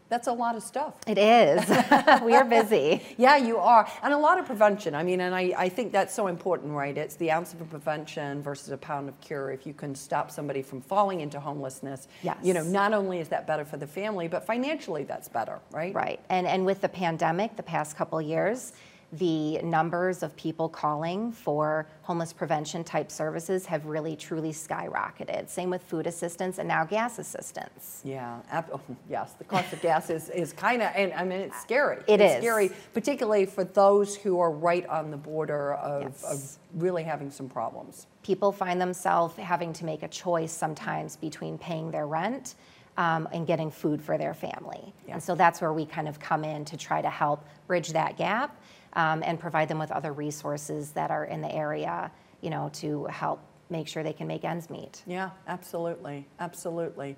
That's 0.09 0.27
a 0.27 0.31
lot 0.31 0.55
of 0.55 0.63
stuff. 0.63 0.95
It 1.07 1.17
is. 1.17 1.67
we 2.23 2.35
are 2.35 2.45
busy. 2.45 3.01
Yeah, 3.17 3.37
you 3.37 3.57
are. 3.57 3.87
And 4.01 4.13
a 4.13 4.17
lot 4.17 4.39
of 4.39 4.45
prevention. 4.45 4.95
I 4.95 5.03
mean, 5.03 5.21
and 5.21 5.35
I, 5.35 5.53
I 5.57 5.69
think 5.69 5.91
that's 5.91 6.13
so 6.13 6.27
important, 6.27 6.73
right? 6.73 6.97
It's 6.97 7.15
the 7.15 7.31
ounce 7.31 7.53
of 7.53 7.69
prevention 7.69 8.41
versus 8.41 8.69
a 8.69 8.77
pound 8.77 9.07
of 9.07 9.19
cure. 9.21 9.51
If 9.51 9.65
you 9.67 9.73
can 9.73 9.93
stop 9.95 10.31
somebody 10.31 10.61
from 10.61 10.81
falling 10.81 11.21
into 11.21 11.39
homelessness, 11.39 12.07
yes. 12.21 12.37
you 12.43 12.53
know, 12.53 12.63
not 12.63 12.93
only 12.93 13.19
is 13.19 13.29
that 13.29 13.45
better 13.47 13.63
for 13.63 13.77
the 13.77 13.87
family, 13.87 14.27
but 14.27 14.45
financially 14.45 15.03
that's 15.03 15.29
better, 15.29 15.59
right? 15.71 15.93
Right. 15.93 16.19
And, 16.29 16.47
and 16.47 16.65
with 16.65 16.81
the 16.81 16.89
pandemic 16.89 17.55
the 17.55 17.63
past 17.63 17.95
couple 17.95 18.21
years, 18.21 18.73
the 19.13 19.59
numbers 19.61 20.23
of 20.23 20.35
people 20.35 20.67
calling 20.67 21.31
for 21.31 21.87
homeless 22.01 22.33
prevention 22.33 22.83
type 22.83 23.11
services 23.11 23.65
have 23.67 23.85
really 23.85 24.15
truly 24.15 24.51
skyrocketed. 24.51 25.47
Same 25.49 25.69
with 25.69 25.83
food 25.83 26.07
assistance 26.07 26.57
and 26.57 26.67
now 26.67 26.83
gas 26.83 27.19
assistance. 27.19 28.01
Yeah, 28.03 28.39
oh, 28.51 28.81
yes, 29.07 29.33
the 29.33 29.43
cost 29.43 29.71
of 29.71 29.81
gas 29.81 30.09
is, 30.09 30.29
is 30.29 30.51
kind 30.53 30.81
of, 30.81 30.89
and 30.95 31.13
I 31.13 31.23
mean, 31.23 31.41
it's 31.41 31.61
scary. 31.61 31.97
It 32.07 32.21
it's 32.21 32.35
is. 32.35 32.39
scary, 32.39 32.71
particularly 32.93 33.45
for 33.45 33.63
those 33.63 34.15
who 34.15 34.39
are 34.39 34.51
right 34.51 34.85
on 34.87 35.11
the 35.11 35.17
border 35.17 35.75
of, 35.75 36.03
Yes. 36.03 36.23
of 36.23 36.81
really 36.81 37.03
having 37.03 37.29
some 37.29 37.47
problems. 37.47 38.07
People 38.23 38.51
find 38.51 38.81
themselves 38.81 39.35
having 39.37 39.73
to 39.73 39.85
make 39.85 40.01
a 40.01 40.07
choice 40.07 40.51
sometimes 40.51 41.17
between 41.17 41.57
paying 41.59 41.91
their 41.91 42.07
rent 42.07 42.55
um, 42.97 43.27
and 43.31 43.45
getting 43.45 43.69
food 43.69 44.01
for 44.01 44.17
their 44.17 44.33
family. 44.33 44.93
Yeah. 45.07 45.13
And 45.15 45.23
so 45.23 45.35
that's 45.35 45.61
where 45.61 45.73
we 45.73 45.85
kind 45.85 46.07
of 46.07 46.19
come 46.19 46.43
in 46.43 46.65
to 46.65 46.77
try 46.77 47.01
to 47.01 47.09
help 47.09 47.45
bridge 47.67 47.89
that 47.93 48.17
gap 48.17 48.55
um, 48.95 49.23
and 49.25 49.39
provide 49.39 49.67
them 49.67 49.79
with 49.79 49.91
other 49.91 50.13
resources 50.13 50.91
that 50.91 51.11
are 51.11 51.25
in 51.25 51.41
the 51.41 51.51
area, 51.51 52.11
you 52.41 52.49
know, 52.49 52.69
to 52.73 53.05
help 53.05 53.39
make 53.69 53.87
sure 53.87 54.03
they 54.03 54.13
can 54.13 54.27
make 54.27 54.43
ends 54.43 54.69
meet. 54.69 55.03
Yeah, 55.07 55.31
absolutely, 55.47 56.27
absolutely. 56.39 57.15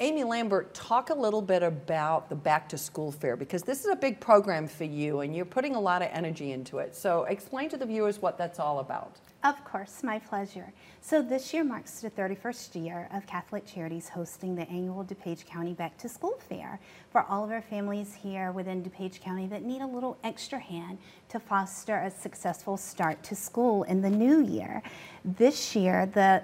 Amy 0.00 0.22
Lambert, 0.22 0.72
talk 0.74 1.10
a 1.10 1.14
little 1.14 1.42
bit 1.42 1.64
about 1.64 2.28
the 2.28 2.36
back 2.36 2.68
to 2.68 2.78
school 2.78 3.10
fair 3.10 3.36
because 3.36 3.62
this 3.62 3.80
is 3.80 3.86
a 3.86 3.96
big 3.96 4.20
program 4.20 4.68
for 4.68 4.84
you 4.84 5.20
and 5.20 5.34
you're 5.34 5.44
putting 5.44 5.74
a 5.74 5.80
lot 5.80 6.02
of 6.02 6.08
energy 6.12 6.52
into 6.52 6.78
it. 6.78 6.94
So, 6.94 7.24
explain 7.24 7.68
to 7.70 7.76
the 7.76 7.86
viewers 7.86 8.22
what 8.22 8.38
that's 8.38 8.60
all 8.60 8.78
about. 8.78 9.18
Of 9.44 9.64
course, 9.64 10.02
my 10.02 10.18
pleasure. 10.18 10.72
So 11.00 11.22
this 11.22 11.54
year 11.54 11.62
marks 11.62 12.00
the 12.00 12.10
31st 12.10 12.84
year 12.84 13.08
of 13.14 13.24
Catholic 13.28 13.64
Charities 13.64 14.08
hosting 14.08 14.56
the 14.56 14.68
annual 14.68 15.04
DuPage 15.04 15.46
County 15.46 15.74
Back 15.74 15.96
to 15.98 16.08
School 16.08 16.40
Fair 16.48 16.80
for 17.12 17.22
all 17.22 17.44
of 17.44 17.52
our 17.52 17.62
families 17.62 18.14
here 18.14 18.50
within 18.50 18.82
DuPage 18.82 19.20
County 19.20 19.46
that 19.46 19.62
need 19.62 19.80
a 19.80 19.86
little 19.86 20.18
extra 20.24 20.58
hand 20.58 20.98
to 21.28 21.38
foster 21.38 21.98
a 21.98 22.10
successful 22.10 22.76
start 22.76 23.22
to 23.22 23.36
school 23.36 23.84
in 23.84 24.02
the 24.02 24.10
new 24.10 24.42
year. 24.44 24.82
This 25.24 25.76
year, 25.76 26.06
the 26.06 26.42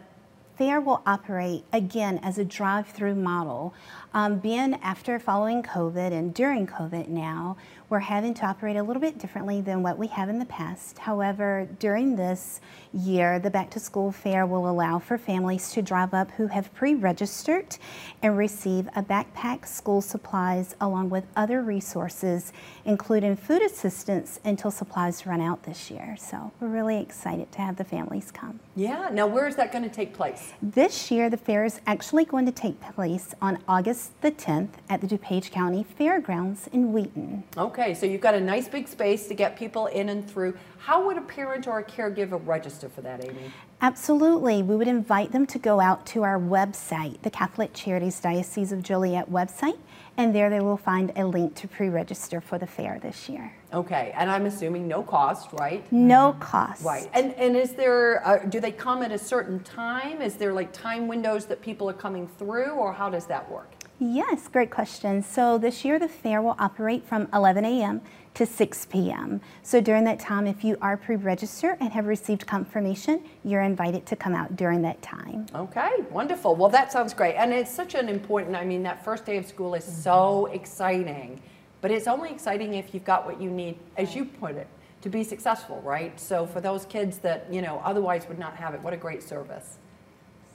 fair 0.57 0.81
will 0.81 1.03
operate 1.05 1.65
again 1.73 2.21
as 2.23 2.39
a 2.39 2.45
drive 2.45 2.87
through 2.89 3.17
model. 3.17 3.75
Um, 4.13 4.39
being 4.39 4.75
after 4.75 5.19
following 5.19 5.63
COVID 5.63 6.13
and 6.13 6.33
during 6.33 6.67
COVID 6.67 7.09
now, 7.09 7.57
we're 7.89 8.01
having 8.01 8.35
to 8.35 8.47
operate 8.47 8.77
a 8.77 8.83
little 8.83 9.01
bit 9.01 9.19
differently 9.19 9.61
than 9.61 9.83
what 9.83 9.99
we 9.99 10.07
have 10.09 10.29
in 10.29 10.39
the 10.39 10.47
past. 10.47 10.99
However, 10.99 11.69
during 11.79 12.17
this 12.17 12.61
year, 12.93 13.39
the 13.39 13.51
Back 13.51 13.71
to 13.71 13.81
School 13.81 14.11
Fair 14.11 14.47
will 14.47 14.69
allow 14.69 14.99
for 14.99 15.19
families 15.19 15.71
to 15.73 15.83
drive 15.83 16.15
up 16.15 16.31
who 16.33 16.47
have 16.47 16.73
pre 16.75 16.95
registered 16.95 17.77
and 18.23 18.39
receive 18.39 18.89
a 18.97 19.03
backpack, 19.03 19.67
school 19.67 20.01
supplies, 20.01 20.77
along 20.81 21.11
with 21.11 21.25
other 21.37 21.61
resources, 21.63 22.53
including 22.85 23.37
food 23.37 23.63
assistance 23.63 24.41
until 24.45 24.71
supplies 24.71 25.27
run 25.27 25.41
out 25.41 25.65
this 25.65 25.91
year. 25.91 26.17
So 26.19 26.53
we're 26.61 26.69
really 26.69 27.01
excited 27.01 27.53
to 27.53 27.59
have 27.61 27.77
the 27.77 27.85
families 27.85 28.31
come. 28.31 28.61
Yeah, 28.77 29.11
now 29.13 29.27
where 29.27 29.47
is 29.47 29.57
that 29.57 29.73
going 29.73 29.85
to 29.85 29.91
take 29.91 30.15
place? 30.15 30.53
This 30.63 31.11
year, 31.11 31.29
the 31.29 31.37
fair 31.37 31.65
is 31.65 31.81
actually 31.87 32.25
going 32.25 32.47
to 32.47 32.53
take 32.53 32.81
place 32.81 33.35
on 33.43 33.59
August 33.69 34.21
the 34.21 34.31
10th 34.31 34.71
at 34.89 35.01
the 35.01 35.07
DuPage 35.07 35.51
County 35.51 35.85
Fairgrounds 35.85 36.69
in 36.73 36.93
Wheaton. 36.93 37.45
Okay, 37.57 37.74
so 37.95 38.07
you've 38.07 38.21
got 38.21 38.35
a 38.35 38.41
nice 38.41 38.69
big 38.69 38.87
space 38.87 39.27
to 39.27 39.35
get 39.35 39.57
people 39.57 39.87
in 39.87 40.09
and 40.09 40.31
through. 40.31 40.57
How 40.79 41.05
would 41.07 41.19
a 41.19 41.23
parent 41.23 41.67
or 41.67 41.81
a 41.81 41.85
caregiver 41.85 42.41
register 42.47 42.89
for 42.89 43.01
that, 43.01 43.25
Amy? 43.25 43.51
Absolutely. 43.81 44.63
We 44.63 44.77
would 44.77 44.87
invite 44.87 45.33
them 45.33 45.45
to 45.47 45.59
go 45.59 45.81
out 45.81 46.07
to 46.07 46.23
our 46.23 46.39
website, 46.39 47.21
the 47.23 47.31
Catholic 47.31 47.73
Charities 47.75 48.21
Diocese 48.21 48.71
of 48.71 48.83
Joliet 48.83 49.29
website, 49.29 49.79
and 50.17 50.33
there 50.33 50.51
they 50.51 50.61
will 50.61 50.77
find 50.77 51.13
a 51.17 51.27
link 51.27 51.57
to 51.57 51.67
pre-register 51.67 52.41
for 52.41 52.59
the 52.59 52.67
fair 52.67 53.01
this 53.03 53.29
year. 53.29 53.53
Okay, 53.73 54.13
and 54.17 54.31
I'm 54.31 54.47
assuming 54.47 54.87
no 54.87 55.03
cost, 55.03 55.53
right? 55.55 55.91
No 55.93 56.37
cost. 56.39 56.85
Right. 56.85 57.11
And 57.13 57.35
and 57.35 57.57
is 57.57 57.73
there 57.73 58.25
uh, 58.27 58.39
do 58.47 58.61
they 58.61 58.71
come 58.71 59.03
at 59.03 59.11
a 59.11 59.19
certain 59.19 59.59
time? 59.65 60.23
Is 60.23 60.37
there 60.37 60.53
like 60.53 60.73
time 60.73 61.09
windows 61.09 61.47
that 61.47 61.61
people 61.61 61.91
are 61.91 61.95
coming 61.95 62.29
through 62.39 62.71
or 62.71 62.93
how 62.93 63.11
does 63.11 63.27
that 63.27 63.51
work? 63.51 63.73
Yes, 64.01 64.49
great 64.49 64.71
question. 64.71 65.23
So 65.23 65.57
this 65.57 65.85
year 65.85 66.01
the 66.01 66.09
fair 66.09 66.43
will 66.43 66.57
operate 66.59 67.07
from 67.07 67.29
11 67.33 67.65
a.m. 67.65 68.01
to 68.35 68.45
6 68.45 68.87
p.m. 68.87 69.41
So 69.63 69.81
during 69.81 70.03
that 70.05 70.19
time, 70.19 70.49
if 70.49 70.65
you 70.65 70.77
are 70.83 70.97
pre-registered 70.97 71.77
and 71.81 71.93
have 71.93 72.07
received 72.07 72.45
confirmation, 72.45 73.23
you're 73.45 73.63
invited 73.63 74.05
to 74.07 74.17
come 74.17 74.35
out 74.35 74.57
during 74.57 74.83
that 74.83 75.01
time. 75.01 75.47
Okay, 75.55 75.91
wonderful. 76.11 76.57
Well, 76.57 76.71
that 76.71 76.91
sounds 76.91 77.15
great. 77.15 77.37
And 77.37 77.53
it's 77.53 77.71
such 77.73 77.95
an 77.95 78.09
important, 78.09 78.57
I 78.57 78.65
mean, 78.65 78.83
that 78.83 79.05
first 79.05 79.25
day 79.25 79.37
of 79.37 79.47
school 79.47 79.75
is 79.75 79.85
so 79.85 80.47
exciting, 80.47 81.41
but 81.81 81.93
it's 81.93 82.09
only 82.09 82.31
exciting 82.31 82.75
if 82.75 82.95
you've 82.95 83.05
got 83.05 83.25
what 83.25 83.41
you 83.41 83.49
need, 83.49 83.79
as 83.97 84.17
you 84.17 84.25
put 84.25 84.57
it, 84.57 84.67
to 85.03 85.09
be 85.09 85.23
successful, 85.23 85.81
right? 85.83 86.19
So 86.19 86.47
for 86.47 86.61
those 86.61 86.85
kids 86.85 87.19
that, 87.19 87.47
you 87.53 87.63
know, 87.63 87.81
otherwise 87.85 88.27
would 88.27 88.41
not 88.41 88.57
have 88.57 88.75
it, 88.75 88.81
what 88.81 88.93
a 88.93 88.97
great 88.97 89.23
service. 89.23 89.79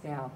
Yeah. 0.03 0.29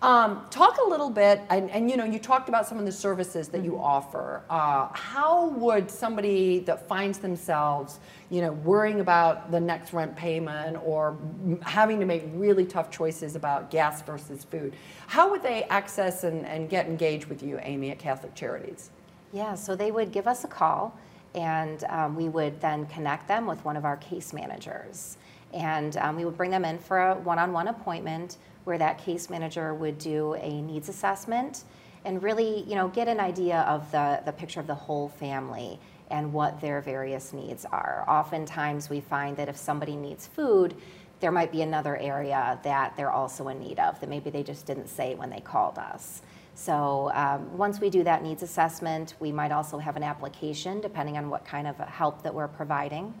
Um, 0.00 0.46
talk 0.50 0.78
a 0.78 0.88
little 0.88 1.10
bit, 1.10 1.40
and, 1.50 1.68
and, 1.70 1.90
you 1.90 1.96
know, 1.96 2.04
you 2.04 2.20
talked 2.20 2.48
about 2.48 2.68
some 2.68 2.78
of 2.78 2.84
the 2.84 2.92
services 2.92 3.48
that 3.48 3.64
you 3.64 3.76
offer. 3.76 4.42
Uh, 4.48 4.88
how 4.92 5.48
would 5.48 5.90
somebody 5.90 6.60
that 6.60 6.86
finds 6.86 7.18
themselves, 7.18 7.98
you 8.30 8.40
know, 8.40 8.52
worrying 8.52 9.00
about 9.00 9.50
the 9.50 9.58
next 9.58 9.92
rent 9.92 10.14
payment 10.14 10.78
or 10.84 11.16
m- 11.44 11.60
having 11.62 11.98
to 11.98 12.06
make 12.06 12.22
really 12.34 12.64
tough 12.64 12.92
choices 12.92 13.34
about 13.34 13.72
gas 13.72 14.00
versus 14.02 14.44
food, 14.44 14.76
how 15.08 15.28
would 15.30 15.42
they 15.42 15.64
access 15.64 16.22
and, 16.22 16.46
and 16.46 16.70
get 16.70 16.86
engaged 16.86 17.26
with 17.26 17.42
you, 17.42 17.58
Amy, 17.62 17.90
at 17.90 17.98
Catholic 17.98 18.36
Charities? 18.36 18.90
Yeah, 19.32 19.56
so 19.56 19.74
they 19.74 19.90
would 19.90 20.12
give 20.12 20.28
us 20.28 20.44
a 20.44 20.48
call, 20.48 20.96
and 21.34 21.82
um, 21.88 22.14
we 22.14 22.28
would 22.28 22.60
then 22.60 22.86
connect 22.86 23.26
them 23.26 23.46
with 23.46 23.64
one 23.64 23.76
of 23.76 23.84
our 23.84 23.96
case 23.96 24.32
managers. 24.32 25.18
And 25.52 25.96
um, 25.96 26.14
we 26.14 26.24
would 26.24 26.36
bring 26.36 26.50
them 26.50 26.64
in 26.64 26.78
for 26.78 26.98
a 26.98 27.14
one 27.16 27.38
on 27.38 27.52
one 27.52 27.68
appointment 27.68 28.36
where 28.68 28.78
that 28.78 28.98
case 28.98 29.30
manager 29.30 29.72
would 29.72 29.96
do 29.96 30.34
a 30.34 30.60
needs 30.60 30.90
assessment 30.90 31.64
and 32.04 32.22
really 32.22 32.64
you 32.64 32.74
know, 32.74 32.86
get 32.88 33.08
an 33.08 33.18
idea 33.18 33.60
of 33.62 33.90
the, 33.92 34.20
the 34.26 34.32
picture 34.32 34.60
of 34.60 34.66
the 34.66 34.74
whole 34.74 35.08
family 35.08 35.80
and 36.10 36.30
what 36.30 36.60
their 36.60 36.82
various 36.82 37.32
needs 37.32 37.64
are. 37.64 38.04
Oftentimes, 38.06 38.90
we 38.90 39.00
find 39.00 39.38
that 39.38 39.48
if 39.48 39.56
somebody 39.56 39.96
needs 39.96 40.26
food, 40.26 40.76
there 41.20 41.32
might 41.32 41.50
be 41.50 41.62
another 41.62 41.96
area 41.96 42.60
that 42.62 42.94
they're 42.94 43.10
also 43.10 43.48
in 43.48 43.58
need 43.58 43.78
of 43.78 43.98
that 44.00 44.08
maybe 44.10 44.28
they 44.28 44.42
just 44.42 44.66
didn't 44.66 44.88
say 44.88 45.14
when 45.14 45.30
they 45.30 45.40
called 45.40 45.78
us. 45.78 46.20
So 46.54 47.10
um, 47.14 47.56
once 47.56 47.80
we 47.80 47.88
do 47.88 48.04
that 48.04 48.22
needs 48.22 48.42
assessment, 48.42 49.14
we 49.18 49.32
might 49.32 49.50
also 49.50 49.78
have 49.78 49.96
an 49.96 50.02
application 50.02 50.82
depending 50.82 51.16
on 51.16 51.30
what 51.30 51.42
kind 51.44 51.66
of 51.66 51.78
help 51.78 52.22
that 52.22 52.34
we're 52.34 52.48
providing. 52.48 53.14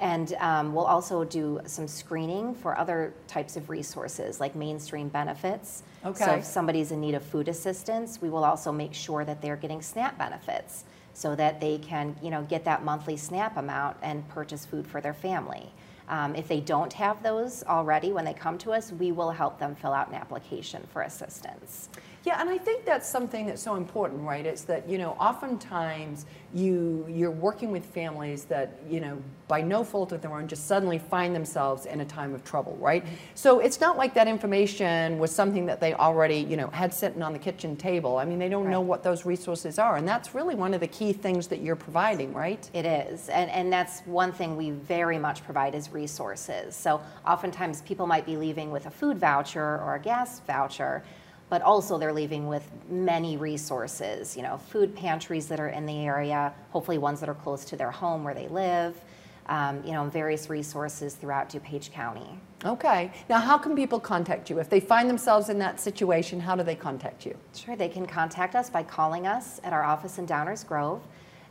And 0.00 0.32
um, 0.40 0.74
we'll 0.74 0.86
also 0.86 1.24
do 1.24 1.60
some 1.66 1.86
screening 1.86 2.54
for 2.54 2.76
other 2.76 3.12
types 3.28 3.56
of 3.56 3.68
resources 3.68 4.40
like 4.40 4.56
mainstream 4.56 5.08
benefits. 5.08 5.82
Okay. 6.04 6.24
So 6.24 6.32
if 6.36 6.44
somebody's 6.44 6.90
in 6.90 7.00
need 7.02 7.14
of 7.14 7.22
food 7.22 7.48
assistance, 7.48 8.20
we 8.22 8.30
will 8.30 8.44
also 8.44 8.72
make 8.72 8.94
sure 8.94 9.26
that 9.26 9.42
they're 9.42 9.56
getting 9.56 9.82
SNAP 9.82 10.16
benefits 10.16 10.84
so 11.12 11.36
that 11.36 11.60
they 11.60 11.76
can, 11.76 12.16
you 12.22 12.30
know, 12.30 12.42
get 12.44 12.64
that 12.64 12.82
monthly 12.82 13.16
SNAP 13.16 13.58
amount 13.58 13.98
and 14.00 14.26
purchase 14.30 14.64
food 14.64 14.86
for 14.86 15.02
their 15.02 15.12
family. 15.12 15.70
Um, 16.08 16.34
if 16.34 16.48
they 16.48 16.60
don't 16.60 16.92
have 16.94 17.22
those 17.22 17.62
already 17.64 18.10
when 18.10 18.24
they 18.24 18.34
come 18.34 18.56
to 18.58 18.72
us, 18.72 18.90
we 18.92 19.12
will 19.12 19.30
help 19.30 19.58
them 19.58 19.74
fill 19.74 19.92
out 19.92 20.08
an 20.08 20.14
application 20.14 20.82
for 20.92 21.02
assistance. 21.02 21.90
Yeah, 22.22 22.38
and 22.38 22.50
I 22.50 22.58
think 22.58 22.84
that's 22.84 23.08
something 23.08 23.46
that's 23.46 23.62
so 23.62 23.76
important, 23.76 24.20
right? 24.20 24.44
It's 24.44 24.62
that 24.62 24.86
you 24.86 24.98
know, 24.98 25.12
oftentimes 25.12 26.26
you 26.52 27.06
you're 27.08 27.30
working 27.30 27.70
with 27.70 27.86
families 27.86 28.44
that 28.44 28.78
you 28.90 29.00
know, 29.00 29.22
by 29.48 29.62
no 29.62 29.82
fault 29.82 30.12
of 30.12 30.20
their 30.20 30.32
own, 30.34 30.46
just 30.46 30.66
suddenly 30.66 30.98
find 30.98 31.34
themselves 31.34 31.86
in 31.86 32.00
a 32.02 32.04
time 32.04 32.34
of 32.34 32.44
trouble, 32.44 32.76
right? 32.78 33.06
So 33.34 33.60
it's 33.60 33.80
not 33.80 33.96
like 33.96 34.12
that 34.14 34.28
information 34.28 35.18
was 35.18 35.34
something 35.34 35.64
that 35.66 35.80
they 35.80 35.94
already 35.94 36.40
you 36.40 36.58
know 36.58 36.68
had 36.68 36.92
sitting 36.92 37.22
on 37.22 37.32
the 37.32 37.38
kitchen 37.38 37.74
table. 37.74 38.18
I 38.18 38.26
mean, 38.26 38.38
they 38.38 38.50
don't 38.50 38.68
know 38.68 38.82
what 38.82 39.02
those 39.02 39.24
resources 39.24 39.78
are, 39.78 39.96
and 39.96 40.06
that's 40.06 40.34
really 40.34 40.54
one 40.54 40.74
of 40.74 40.80
the 40.80 40.88
key 40.88 41.14
things 41.14 41.46
that 41.46 41.62
you're 41.62 41.76
providing, 41.76 42.34
right? 42.34 42.68
It 42.74 42.84
is, 42.84 43.30
and, 43.30 43.50
and 43.50 43.72
that's 43.72 44.00
one 44.00 44.32
thing 44.32 44.58
we 44.58 44.72
very 44.72 45.18
much 45.18 45.42
provide 45.42 45.74
is 45.74 45.90
resources. 45.90 46.76
So 46.76 47.00
oftentimes 47.26 47.80
people 47.80 48.06
might 48.06 48.26
be 48.26 48.36
leaving 48.36 48.70
with 48.70 48.84
a 48.84 48.90
food 48.90 49.18
voucher 49.18 49.80
or 49.80 49.94
a 49.94 50.00
gas 50.00 50.40
voucher, 50.40 51.02
but 51.50 51.60
also 51.62 51.98
they're 51.98 52.12
leaving 52.12 52.46
with 52.46 52.66
many 52.88 53.36
resources, 53.36 54.36
you 54.36 54.42
know, 54.42 54.56
food 54.56 54.94
pantries 54.96 55.48
that 55.48 55.60
are 55.60 55.68
in 55.68 55.84
the 55.84 55.98
area, 56.06 56.54
hopefully 56.70 56.96
ones 56.96 57.20
that 57.20 57.28
are 57.28 57.34
close 57.34 57.64
to 57.66 57.76
their 57.76 57.90
home 57.90 58.24
where 58.24 58.34
they 58.34 58.48
live, 58.48 58.98
um, 59.46 59.82
you 59.84 59.92
know, 59.92 60.04
various 60.04 60.48
resources 60.48 61.14
throughout 61.16 61.50
DuPage 61.50 61.90
County. 61.90 62.38
Okay. 62.64 63.10
Now, 63.28 63.40
how 63.40 63.58
can 63.58 63.74
people 63.74 63.98
contact 63.98 64.48
you 64.48 64.60
if 64.60 64.70
they 64.70 64.78
find 64.78 65.10
themselves 65.10 65.48
in 65.48 65.58
that 65.58 65.80
situation? 65.80 66.38
How 66.38 66.54
do 66.54 66.62
they 66.62 66.76
contact 66.76 67.26
you? 67.26 67.36
Sure, 67.54 67.74
they 67.74 67.88
can 67.88 68.06
contact 68.06 68.54
us 68.54 68.70
by 68.70 68.84
calling 68.84 69.26
us 69.26 69.60
at 69.64 69.72
our 69.72 69.82
office 69.82 70.18
in 70.18 70.26
Downers 70.26 70.64
Grove. 70.64 71.02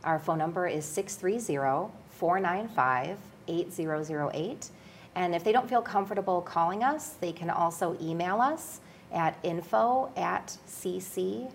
Our 0.02 0.18
phone 0.18 0.38
number 0.38 0.66
is 0.66 0.86
630 0.86 1.92
495 2.08 3.18
8008. 3.48 4.70
And 5.16 5.34
if 5.34 5.44
they 5.44 5.52
don't 5.52 5.68
feel 5.68 5.82
comfortable 5.82 6.40
calling 6.40 6.84
us, 6.84 7.10
they 7.20 7.32
can 7.32 7.50
also 7.50 7.98
email 8.00 8.40
us 8.40 8.80
at 9.12 9.36
info 9.42 10.10
at 10.16 10.56
cc-doj.org. 10.68 11.48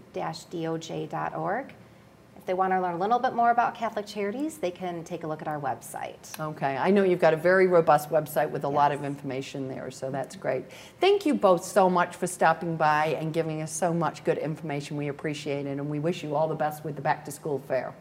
If 2.38 2.46
they 2.46 2.54
want 2.54 2.74
to 2.74 2.80
learn 2.80 2.94
a 2.94 2.98
little 3.00 3.18
bit 3.18 3.34
more 3.34 3.50
about 3.50 3.74
Catholic 3.74 4.06
Charities, 4.06 4.60
they 4.60 4.70
can 4.70 5.04
take 5.04 5.24
a 5.24 5.28
look 5.28 5.42
at 5.42 5.48
our 5.48 5.60
website. 5.60 6.40
Okay, 6.40 6.78
I 6.78 6.92
know 6.92 7.04
you've 7.04 7.20
got 7.20 7.34
a 7.34 7.38
very 7.38 7.66
robust 7.66 8.12
website 8.12 8.52
with 8.52 8.66
a 8.66 8.70
lot 8.70 8.92
of 8.92 9.04
information 9.04 9.68
there, 9.68 9.90
so 9.90 10.12
that's 10.12 10.36
great. 10.36 10.66
Thank 11.00 11.26
you 11.26 11.34
both 11.34 11.66
so 11.66 11.90
much 11.90 12.16
for 12.16 12.28
stopping 12.28 12.76
by 12.76 13.18
and 13.20 13.34
giving 13.34 13.64
us 13.64 13.72
so 13.72 13.92
much 13.96 14.24
good 14.24 14.38
information. 14.38 14.96
We 14.96 15.08
appreciate 15.08 15.66
it, 15.66 15.80
and 15.80 15.90
we 15.90 15.98
wish 15.98 16.22
you 16.24 16.36
all 16.36 16.48
the 16.48 16.54
best 16.54 16.84
with 16.84 16.96
the 16.96 17.02
back 17.02 17.26
to 17.26 17.32
school 17.32 17.64
fair. 17.68 17.96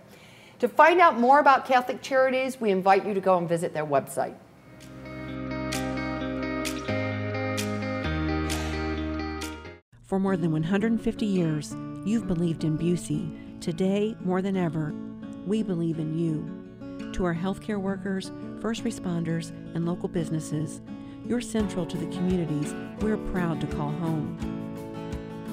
To 0.58 0.68
find 0.68 1.00
out 1.00 1.18
more 1.18 1.40
about 1.40 1.66
Catholic 1.66 2.02
Charities, 2.02 2.60
we 2.60 2.70
invite 2.70 3.06
you 3.06 3.14
to 3.14 3.20
go 3.20 3.38
and 3.38 3.48
visit 3.48 3.72
their 3.72 3.86
website. 3.86 4.34
For 10.14 10.20
more 10.20 10.36
than 10.36 10.52
150 10.52 11.26
years, 11.26 11.74
you've 12.04 12.28
believed 12.28 12.62
in 12.62 12.78
Busey. 12.78 13.60
Today, 13.60 14.16
more 14.20 14.40
than 14.42 14.56
ever, 14.56 14.94
we 15.44 15.64
believe 15.64 15.98
in 15.98 16.16
you. 16.16 17.10
To 17.14 17.24
our 17.24 17.34
healthcare 17.34 17.80
workers, 17.80 18.30
first 18.60 18.84
responders, 18.84 19.50
and 19.74 19.84
local 19.84 20.08
businesses, 20.08 20.80
you're 21.26 21.40
central 21.40 21.84
to 21.86 21.96
the 21.96 22.06
communities 22.14 22.76
we're 23.00 23.16
proud 23.32 23.60
to 23.62 23.66
call 23.66 23.90
home. 23.90 24.38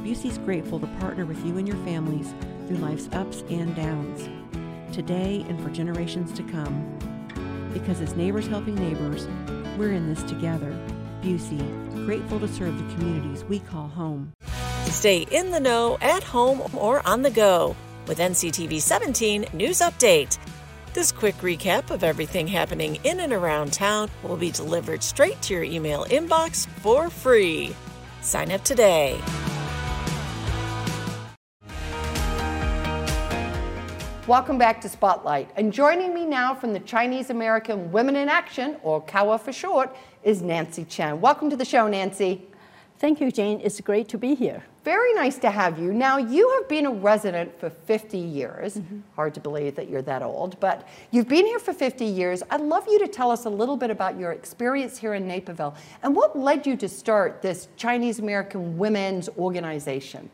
Busey's 0.05 0.37
grateful 0.37 0.79
to 0.79 0.87
partner 0.99 1.25
with 1.25 1.43
you 1.43 1.57
and 1.57 1.67
your 1.67 1.77
families 1.77 2.31
through 2.67 2.77
life's 2.77 3.09
ups 3.13 3.43
and 3.49 3.75
downs, 3.75 4.29
today 4.93 5.43
and 5.49 5.59
for 5.63 5.71
generations 5.71 6.31
to 6.33 6.43
come. 6.43 6.99
Because 7.73 7.99
as 7.99 8.15
neighbors 8.15 8.45
helping 8.45 8.75
neighbors, 8.75 9.27
we're 9.75 9.93
in 9.93 10.07
this 10.07 10.21
together. 10.21 10.71
Busey, 11.21 12.05
grateful 12.05 12.39
to 12.39 12.47
serve 12.47 12.77
the 12.77 12.95
communities 12.95 13.43
we 13.43 13.59
call 13.59 13.87
home. 13.87 14.33
Stay 14.85 15.27
in 15.31 15.51
the 15.51 15.59
know 15.59 15.97
at 16.01 16.23
home 16.23 16.61
or 16.75 17.07
on 17.07 17.21
the 17.21 17.29
go 17.29 17.75
with 18.07 18.17
NCTV 18.17 18.81
17 18.81 19.45
News 19.53 19.79
Update. 19.79 20.39
This 20.93 21.11
quick 21.11 21.35
recap 21.37 21.91
of 21.91 22.03
everything 22.03 22.47
happening 22.47 22.97
in 23.03 23.19
and 23.19 23.31
around 23.31 23.71
town 23.71 24.09
will 24.23 24.35
be 24.35 24.51
delivered 24.51 25.03
straight 25.03 25.41
to 25.43 25.53
your 25.53 25.63
email 25.63 26.05
inbox 26.05 26.67
for 26.67 27.09
free. 27.09 27.75
Sign 28.21 28.51
up 28.51 28.63
today. 28.63 29.21
Welcome 34.27 34.57
back 34.57 34.79
to 34.81 34.87
Spotlight. 34.87 35.49
And 35.55 35.73
joining 35.73 36.13
me 36.13 36.25
now 36.25 36.53
from 36.55 36.73
the 36.73 36.79
Chinese 36.79 37.31
American 37.31 37.91
Women 37.91 38.15
in 38.15 38.29
Action, 38.29 38.77
or 38.83 39.01
CAWA 39.01 39.39
for 39.39 39.51
short, 39.51 39.95
is 40.23 40.41
Nancy 40.41 40.85
Chen. 40.85 41.19
Welcome 41.19 41.49
to 41.49 41.55
the 41.55 41.65
show, 41.65 41.87
Nancy. 41.87 42.43
Thank 42.99 43.19
you, 43.19 43.31
Jane. 43.31 43.59
It's 43.63 43.81
great 43.81 44.07
to 44.09 44.17
be 44.17 44.35
here. 44.35 44.63
Very 44.83 45.13
nice 45.15 45.39
to 45.39 45.49
have 45.49 45.79
you. 45.79 45.91
Now, 45.91 46.17
you 46.17 46.47
have 46.51 46.69
been 46.69 46.85
a 46.85 46.91
resident 46.91 47.59
for 47.59 47.69
50 47.69 48.17
years. 48.17 48.77
Mm-hmm. 48.77 48.99
Hard 49.15 49.33
to 49.33 49.39
believe 49.39 49.75
that 49.75 49.89
you're 49.89 50.03
that 50.03 50.21
old, 50.21 50.59
but 50.59 50.87
you've 51.09 51.27
been 51.27 51.45
here 51.47 51.57
for 51.57 51.73
50 51.73 52.05
years. 52.05 52.43
I'd 52.51 52.61
love 52.61 52.85
you 52.87 52.99
to 52.99 53.07
tell 53.07 53.31
us 53.31 53.45
a 53.45 53.49
little 53.49 53.75
bit 53.75 53.89
about 53.89 54.19
your 54.19 54.31
experience 54.31 54.99
here 54.99 55.15
in 55.15 55.27
Naperville 55.27 55.75
and 56.03 56.15
what 56.15 56.37
led 56.37 56.67
you 56.67 56.77
to 56.77 56.87
start 56.87 57.41
this 57.41 57.67
Chinese 57.75 58.19
American 58.19 58.77
Women's 58.77 59.29
Organization. 59.29 60.29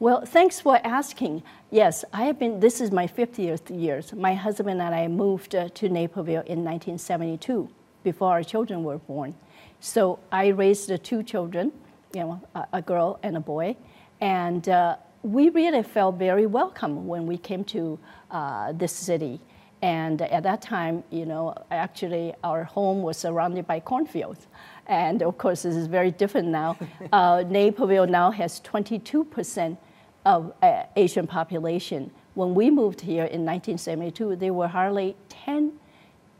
Well, 0.00 0.26
thanks 0.26 0.60
for 0.60 0.80
asking. 0.84 1.44
Yes, 1.70 2.04
I 2.12 2.24
have 2.24 2.38
been, 2.40 2.58
this 2.58 2.80
is 2.80 2.90
my 2.90 3.06
50th 3.06 3.80
year. 3.80 4.02
My 4.16 4.34
husband 4.34 4.80
and 4.80 4.94
I 4.94 5.06
moved 5.08 5.54
uh, 5.54 5.68
to 5.74 5.88
Naperville 5.88 6.42
in 6.42 6.64
1972 6.64 7.70
before 8.06 8.30
our 8.30 8.44
children 8.44 8.84
were 8.84 8.98
born. 8.98 9.34
So 9.80 10.20
I 10.30 10.46
raised 10.64 10.88
the 10.88 10.96
two 10.96 11.24
children, 11.24 11.72
you 12.14 12.20
know, 12.20 12.40
a, 12.54 12.62
a 12.74 12.82
girl 12.82 13.18
and 13.24 13.36
a 13.36 13.40
boy, 13.40 13.76
and 14.20 14.68
uh, 14.68 14.96
we 15.22 15.48
really 15.48 15.82
felt 15.82 16.14
very 16.16 16.46
welcome 16.46 17.08
when 17.08 17.26
we 17.26 17.36
came 17.36 17.64
to 17.64 17.98
uh, 18.30 18.70
this 18.72 18.92
city. 18.92 19.40
And 19.82 20.22
at 20.22 20.44
that 20.44 20.62
time, 20.62 21.02
you 21.10 21.26
know, 21.26 21.52
actually 21.72 22.32
our 22.44 22.62
home 22.62 23.02
was 23.02 23.16
surrounded 23.18 23.66
by 23.66 23.80
cornfields. 23.80 24.46
And 24.86 25.20
of 25.22 25.36
course, 25.36 25.62
this 25.62 25.74
is 25.74 25.88
very 25.88 26.12
different 26.12 26.46
now. 26.46 26.78
uh, 27.12 27.42
Naperville 27.48 28.06
now 28.06 28.30
has 28.30 28.60
22% 28.60 29.76
of 30.24 30.52
uh, 30.62 30.84
Asian 30.94 31.26
population. 31.26 32.12
When 32.34 32.54
we 32.54 32.70
moved 32.70 33.00
here 33.00 33.24
in 33.24 33.44
1972, 33.44 34.36
there 34.36 34.54
were 34.54 34.68
hardly 34.68 35.16
10 35.28 35.72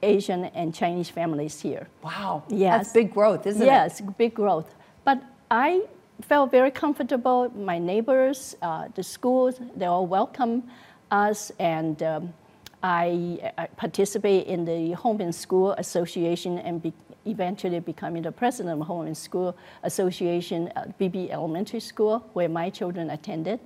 Asian 0.02 0.44
and 0.46 0.74
Chinese 0.74 1.10
families 1.10 1.60
here. 1.60 1.88
Wow. 2.02 2.44
Yes. 2.48 2.78
That's 2.78 2.92
big 2.92 3.12
growth, 3.12 3.46
isn't 3.46 3.64
yes, 3.64 4.00
it? 4.00 4.04
Yes, 4.04 4.14
big 4.18 4.34
growth. 4.34 4.74
But 5.04 5.22
I 5.50 5.82
felt 6.22 6.50
very 6.50 6.70
comfortable. 6.70 7.50
My 7.54 7.78
neighbors, 7.78 8.56
uh, 8.62 8.88
the 8.94 9.02
schools, 9.02 9.60
they 9.76 9.86
all 9.86 10.06
welcome 10.06 10.64
us. 11.10 11.52
And 11.58 12.02
um, 12.02 12.34
I, 12.82 13.52
I, 13.58 13.66
participate 13.66 14.46
in 14.46 14.64
the 14.64 14.92
Home 14.92 15.20
and 15.20 15.34
School 15.34 15.72
Association 15.72 16.58
and 16.58 16.82
be, 16.82 16.92
eventually 17.24 17.80
becoming 17.80 18.22
the 18.22 18.32
president 18.32 18.80
of 18.80 18.86
Home 18.86 19.06
and 19.06 19.16
School 19.16 19.56
Association 19.82 20.68
at 20.76 20.96
Beebe 20.98 21.30
Elementary 21.30 21.80
School, 21.80 22.24
where 22.32 22.48
my 22.48 22.70
children 22.70 23.10
attended. 23.10 23.60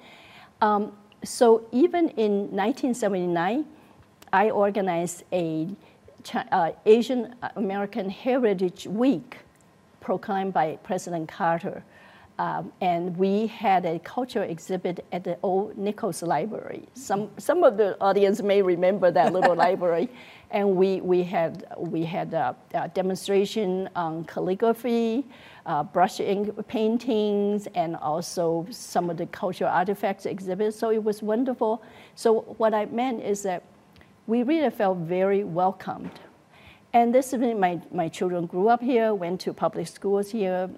Um, 0.60 0.92
so 1.24 1.66
even 1.72 2.08
in 2.10 2.50
1979, 2.50 3.66
I 4.32 4.50
organized 4.50 5.24
a 5.32 5.68
uh, 6.52 6.72
Asian 6.87 7.35
American 7.56 8.11
Heritage 8.11 8.87
Week 8.87 9.38
proclaimed 10.00 10.52
by 10.52 10.76
President 10.83 11.28
Carter. 11.28 11.85
Um, 12.40 12.72
and 12.80 13.14
we 13.18 13.48
had 13.48 13.85
a 13.85 13.98
cultural 13.98 14.48
exhibit 14.48 15.04
at 15.12 15.24
the 15.24 15.37
old 15.42 15.76
Nichols 15.76 16.22
Library. 16.22 16.88
Some, 16.94 17.28
some 17.37 17.62
of 17.64 17.76
the 17.76 18.00
audience 18.00 18.40
may 18.40 18.62
remember 18.62 19.11
that 19.11 19.35
little 19.35 19.54
library. 19.66 20.09
And 20.50 20.74
we, 20.74 21.02
we 21.02 21.22
had, 21.22 21.66
we 21.76 22.02
had 22.02 22.33
a, 22.33 22.56
a 22.72 22.88
demonstration 22.88 23.90
on 23.94 24.24
calligraphy, 24.24 25.26
uh, 25.66 25.83
brush 25.85 26.18
ink 26.18 26.66
paintings, 26.66 27.68
and 27.74 27.94
also 27.96 28.66
some 28.70 29.11
of 29.11 29.18
the 29.18 29.26
cultural 29.26 29.70
artifacts 29.70 30.24
exhibits. 30.24 30.78
So 30.78 30.90
it 30.90 31.04
was 31.04 31.22
wonderful. 31.22 31.83
So 32.14 32.40
what 32.56 32.72
I 32.72 32.87
meant 32.87 33.22
is 33.22 33.42
that 33.42 33.64
we 34.30 34.44
really 34.44 34.70
felt 34.70 34.98
very 34.98 35.42
welcomed. 35.42 36.12
And 36.92 37.12
this 37.12 37.32
is 37.32 37.40
my, 37.40 37.80
my 37.92 38.08
children 38.08 38.46
grew 38.46 38.68
up 38.68 38.80
here, 38.80 39.12
went 39.12 39.40
to 39.40 39.52
public 39.52 39.88
schools 39.88 40.30
here. 40.30 40.70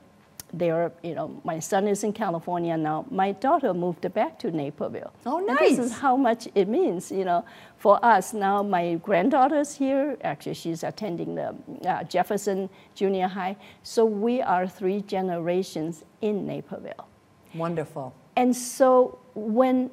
They're, 0.55 0.91
you 1.03 1.15
know, 1.15 1.41
my 1.45 1.59
son 1.59 1.87
is 1.87 2.03
in 2.03 2.15
California 2.15 2.77
now. 2.77 3.07
My 3.11 3.33
daughter 3.33 3.73
moved 3.75 4.11
back 4.15 4.39
to 4.41 4.51
Naperville. 4.51 5.13
Oh, 5.27 5.39
nice. 5.39 5.49
And 5.49 5.59
this 5.59 5.79
is 5.79 5.93
how 5.93 6.17
much 6.17 6.49
it 6.55 6.67
means, 6.69 7.13
you 7.13 7.25
know, 7.25 7.45
for 7.77 8.03
us. 8.03 8.33
Now 8.33 8.63
my 8.63 8.95
granddaughter's 8.97 9.75
here. 9.75 10.17
Actually, 10.25 10.55
she's 10.55 10.83
attending 10.83 11.35
the 11.35 11.55
uh, 11.87 12.05
Jefferson 12.05 12.71
Junior 12.95 13.29
High. 13.29 13.57
So 13.83 14.05
we 14.07 14.41
are 14.41 14.67
three 14.67 15.03
generations 15.03 16.05
in 16.23 16.47
Naperville. 16.47 17.07
Wonderful. 17.55 18.15
And 18.37 18.55
so 18.57 19.19
when 19.35 19.91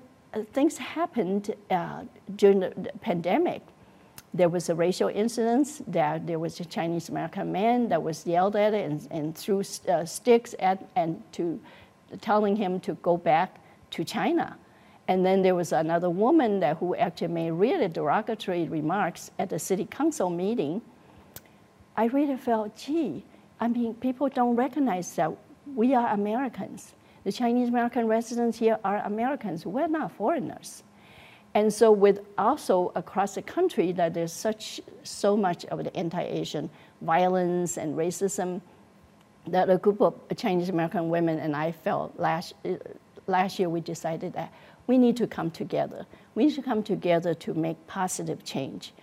things 0.54 0.78
happened 0.78 1.56
uh, 1.72 2.04
during 2.36 2.60
the, 2.60 2.74
the, 2.76 2.92
pandemic. 3.02 3.62
There 4.34 4.50
was 4.50 4.70
a 4.70 4.76
racial 4.76 5.10
incident 5.10 5.82
that 5.92 6.28
there 6.28 6.38
was 6.38 6.60
a 6.60 6.66
Chinese 6.66 7.10
American 7.10 7.52
man 7.52 7.90
that 7.90 8.02
was 8.02 8.28
yelled 8.28 8.56
at 8.56 8.74
and, 8.74 9.08
and 9.10 9.36
threw 9.36 9.64
uh, 9.88 10.06
sticks 10.06 10.54
at 10.60 10.88
and 10.96 11.22
to 11.34 11.60
telling 12.22 12.56
him 12.56 12.80
to 12.82 12.94
go 12.96 13.18
back 13.18 13.56
to 13.92 14.04
China. 14.04 14.58
And 15.08 15.26
then 15.26 15.42
there 15.42 15.56
was 15.56 15.72
another 15.72 16.10
woman 16.10 16.60
that 16.60 16.78
who 16.78 16.96
actually 16.96 17.30
made 17.30 17.52
really 17.52 17.88
derogatory 17.88 18.68
remarks 18.68 19.32
at 19.40 19.50
the 19.50 19.58
city 19.58 19.86
council 19.86 20.30
meeting. 20.30 20.82
I 21.98 22.06
really 22.06 22.38
felt, 22.38 22.76
gee, 22.78 23.26
I 23.60 23.68
mean, 23.68 23.96
people 23.96 24.30
don't 24.30 24.56
recognize 24.56 25.16
that 25.16 25.32
we 25.76 25.96
are 25.96 26.14
Americans 26.14 26.94
the 27.24 27.32
Chinese 27.32 27.70
American 27.70 28.08
residents 28.08 28.58
here 28.58 28.80
are 28.84 28.98
Americans. 29.06 29.66
We're 29.66 29.88
not 29.88 30.12
foreigners. 30.12 30.84
And 31.54 31.74
so 31.74 31.92
with 31.92 32.20
also 32.38 32.92
across 32.96 33.36
the 33.36 33.42
country 33.42 33.92
that 33.94 34.14
there's 34.14 34.34
such 34.34 34.80
so 35.04 35.36
much 35.36 35.66
of 35.66 35.84
the 35.84 35.96
anti-Asian 35.96 36.70
violence 37.02 37.78
and 37.78 37.98
racism 37.98 38.62
that 39.48 39.70
a 39.70 39.78
group 39.78 40.02
of 40.02 40.14
Chinese 40.36 40.70
American 40.70 41.10
women 41.10 41.40
and 41.40 41.56
I 41.56 41.72
felt 41.72 42.18
last 42.20 42.54
last 43.26 43.58
year 43.58 43.70
we 43.70 43.80
decided 43.82 44.34
that 44.34 44.52
we 44.88 44.98
need 44.98 45.18
to 45.18 45.28
come 45.28 45.50
together. 45.50 46.06
We 46.36 46.46
need 46.46 46.56
to 46.56 46.62
come 46.62 46.84
together 46.84 47.34
to 47.36 47.54
make 47.54 47.78
positive 47.88 48.44
change. 48.44 48.94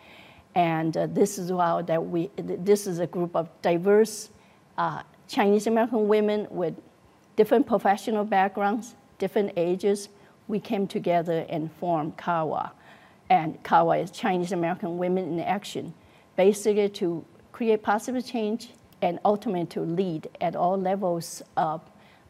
And 0.55 0.97
uh, 0.97 1.07
this 1.07 1.39
is 1.39 1.51
how 1.51 1.83
that 1.83 2.07
we 2.07 2.31
this 2.37 2.87
is 2.87 3.01
a 3.01 3.07
group 3.07 3.35
of 3.35 3.49
diverse 3.63 4.31
uh, 4.79 5.03
Chinese 5.29 5.67
American 5.67 6.07
women 6.07 6.47
with 6.51 6.75
different 7.37 7.67
professional 7.67 8.25
backgrounds, 8.25 8.95
different 9.19 9.53
ages, 9.57 10.09
we 10.49 10.59
came 10.59 10.87
together 10.87 11.45
and 11.49 11.71
formed 11.73 12.17
CAWA. 12.17 12.73
And 13.29 13.63
CAWA 13.63 13.99
is 13.99 14.11
Chinese 14.11 14.53
American 14.53 14.99
Women 14.99 15.33
in 15.35 15.41
Action, 15.41 15.93
basically 16.37 16.89
to 16.91 17.25
create 17.53 17.83
positive 17.83 18.25
change 18.25 18.71
and 19.03 19.19
ultimately 19.25 19.67
to 19.67 19.81
lead 19.81 20.29
at 20.41 20.57
all 20.57 20.79
levels 20.79 21.43
of 21.57 21.83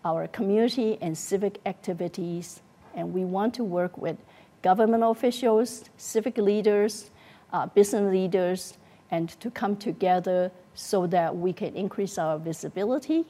our 0.04 0.26
community 0.28 0.98
and 1.00 1.16
civic 1.16 1.60
activities. 1.66 2.62
And 2.94 3.12
we 3.12 3.24
want 3.24 3.54
to 3.54 3.64
work 3.64 3.96
with 3.98 4.16
government 4.62 5.04
officials, 5.04 5.84
civic 5.96 6.38
leaders, 6.38 7.10
uh, 7.52 7.66
business 7.66 8.10
leaders, 8.10 8.78
and 9.10 9.28
to 9.40 9.50
come 9.50 9.76
together 9.76 10.50
so 10.74 11.06
that 11.06 11.36
we 11.36 11.52
can 11.52 11.74
increase 11.76 12.18
our 12.18 12.38
visibility 12.38 13.24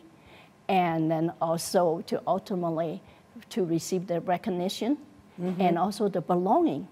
and 0.68 1.10
then 1.10 1.32
also 1.40 2.02
to 2.06 2.22
ultimately 2.26 3.02
to 3.50 3.64
receive 3.64 4.06
the 4.06 4.20
recognition 4.20 4.98
mm-hmm. 5.40 5.60
and 5.60 5.78
also 5.78 6.08
the 6.08 6.20
belonging, 6.20 6.88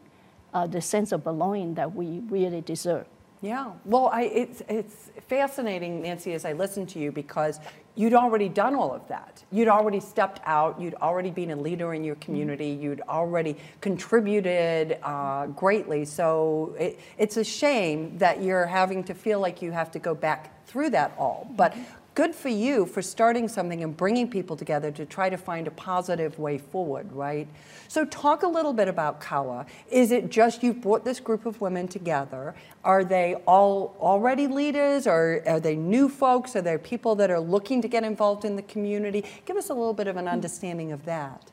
uh, 0.52 0.66
the 0.66 0.80
sense 0.80 1.12
of 1.12 1.24
belonging 1.24 1.74
that 1.74 1.94
we 1.94 2.20
really 2.28 2.60
deserve. 2.60 3.06
Yeah, 3.42 3.72
well, 3.84 4.06
I, 4.06 4.22
it's, 4.22 4.62
it's 4.70 5.10
fascinating, 5.28 6.00
Nancy, 6.00 6.32
as 6.32 6.46
I 6.46 6.54
listen 6.54 6.86
to 6.86 6.98
you 6.98 7.12
because 7.12 7.60
you'd 7.94 8.14
already 8.14 8.48
done 8.48 8.74
all 8.74 8.94
of 8.94 9.06
that. 9.08 9.44
You'd 9.52 9.68
already 9.68 10.00
stepped 10.00 10.40
out, 10.46 10.80
you'd 10.80 10.94
already 10.94 11.30
been 11.30 11.50
a 11.50 11.56
leader 11.56 11.92
in 11.92 12.04
your 12.04 12.14
community, 12.16 12.72
mm-hmm. 12.72 12.82
you'd 12.82 13.00
already 13.02 13.56
contributed 13.82 14.98
uh, 15.02 15.48
greatly. 15.48 16.06
So 16.06 16.74
it, 16.78 16.98
it's 17.18 17.36
a 17.36 17.44
shame 17.44 18.16
that 18.16 18.42
you're 18.42 18.64
having 18.64 19.04
to 19.04 19.14
feel 19.14 19.40
like 19.40 19.60
you 19.60 19.72
have 19.72 19.90
to 19.90 19.98
go 19.98 20.14
back 20.14 20.64
through 20.66 20.90
that 20.90 21.14
all. 21.18 21.46
But 21.54 21.72
mm-hmm 21.72 22.00
good 22.14 22.34
for 22.34 22.48
you 22.48 22.86
for 22.86 23.02
starting 23.02 23.48
something 23.48 23.82
and 23.82 23.96
bringing 23.96 24.30
people 24.30 24.56
together 24.56 24.90
to 24.92 25.04
try 25.04 25.28
to 25.28 25.36
find 25.36 25.66
a 25.66 25.70
positive 25.70 26.38
way 26.38 26.58
forward, 26.58 27.12
right? 27.12 27.48
So, 27.88 28.04
talk 28.04 28.42
a 28.42 28.46
little 28.46 28.72
bit 28.72 28.88
about 28.88 29.20
CAWA. 29.20 29.66
Is 29.90 30.12
it 30.12 30.30
just 30.30 30.62
you've 30.62 30.80
brought 30.80 31.04
this 31.04 31.20
group 31.20 31.44
of 31.46 31.60
women 31.60 31.88
together? 31.88 32.54
Are 32.84 33.04
they 33.04 33.34
all 33.46 33.96
already 34.00 34.46
leaders, 34.46 35.06
or 35.06 35.42
are 35.46 35.60
they 35.60 35.74
new 35.74 36.08
folks? 36.08 36.54
Are 36.56 36.62
there 36.62 36.78
people 36.78 37.14
that 37.16 37.30
are 37.30 37.40
looking 37.40 37.82
to 37.82 37.88
get 37.88 38.04
involved 38.04 38.44
in 38.44 38.56
the 38.56 38.62
community? 38.62 39.24
Give 39.44 39.56
us 39.56 39.70
a 39.70 39.74
little 39.74 39.94
bit 39.94 40.06
of 40.06 40.16
an 40.16 40.28
understanding 40.28 40.92
of 40.92 41.04
that. 41.04 41.50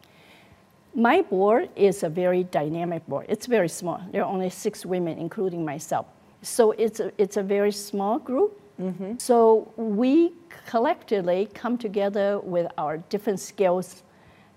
My 0.93 1.21
board 1.21 1.69
is 1.75 2.03
a 2.03 2.09
very 2.09 2.43
dynamic 2.43 3.07
board. 3.07 3.25
It's 3.29 3.45
very 3.45 3.69
small. 3.69 4.01
There 4.11 4.23
are 4.23 4.31
only 4.31 4.49
six 4.49 4.85
women, 4.85 5.17
including 5.17 5.63
myself. 5.63 6.05
So 6.41 6.71
it's 6.71 6.99
a, 6.99 7.11
it's 7.17 7.37
a 7.37 7.43
very 7.43 7.71
small 7.71 8.19
group 8.19 8.60
Mm-hmm. 8.81 9.13
So 9.19 9.71
we 9.77 10.33
collectively 10.65 11.49
come 11.53 11.77
together 11.77 12.39
with 12.39 12.67
our 12.77 12.97
different 12.97 13.39
skills 13.39 14.03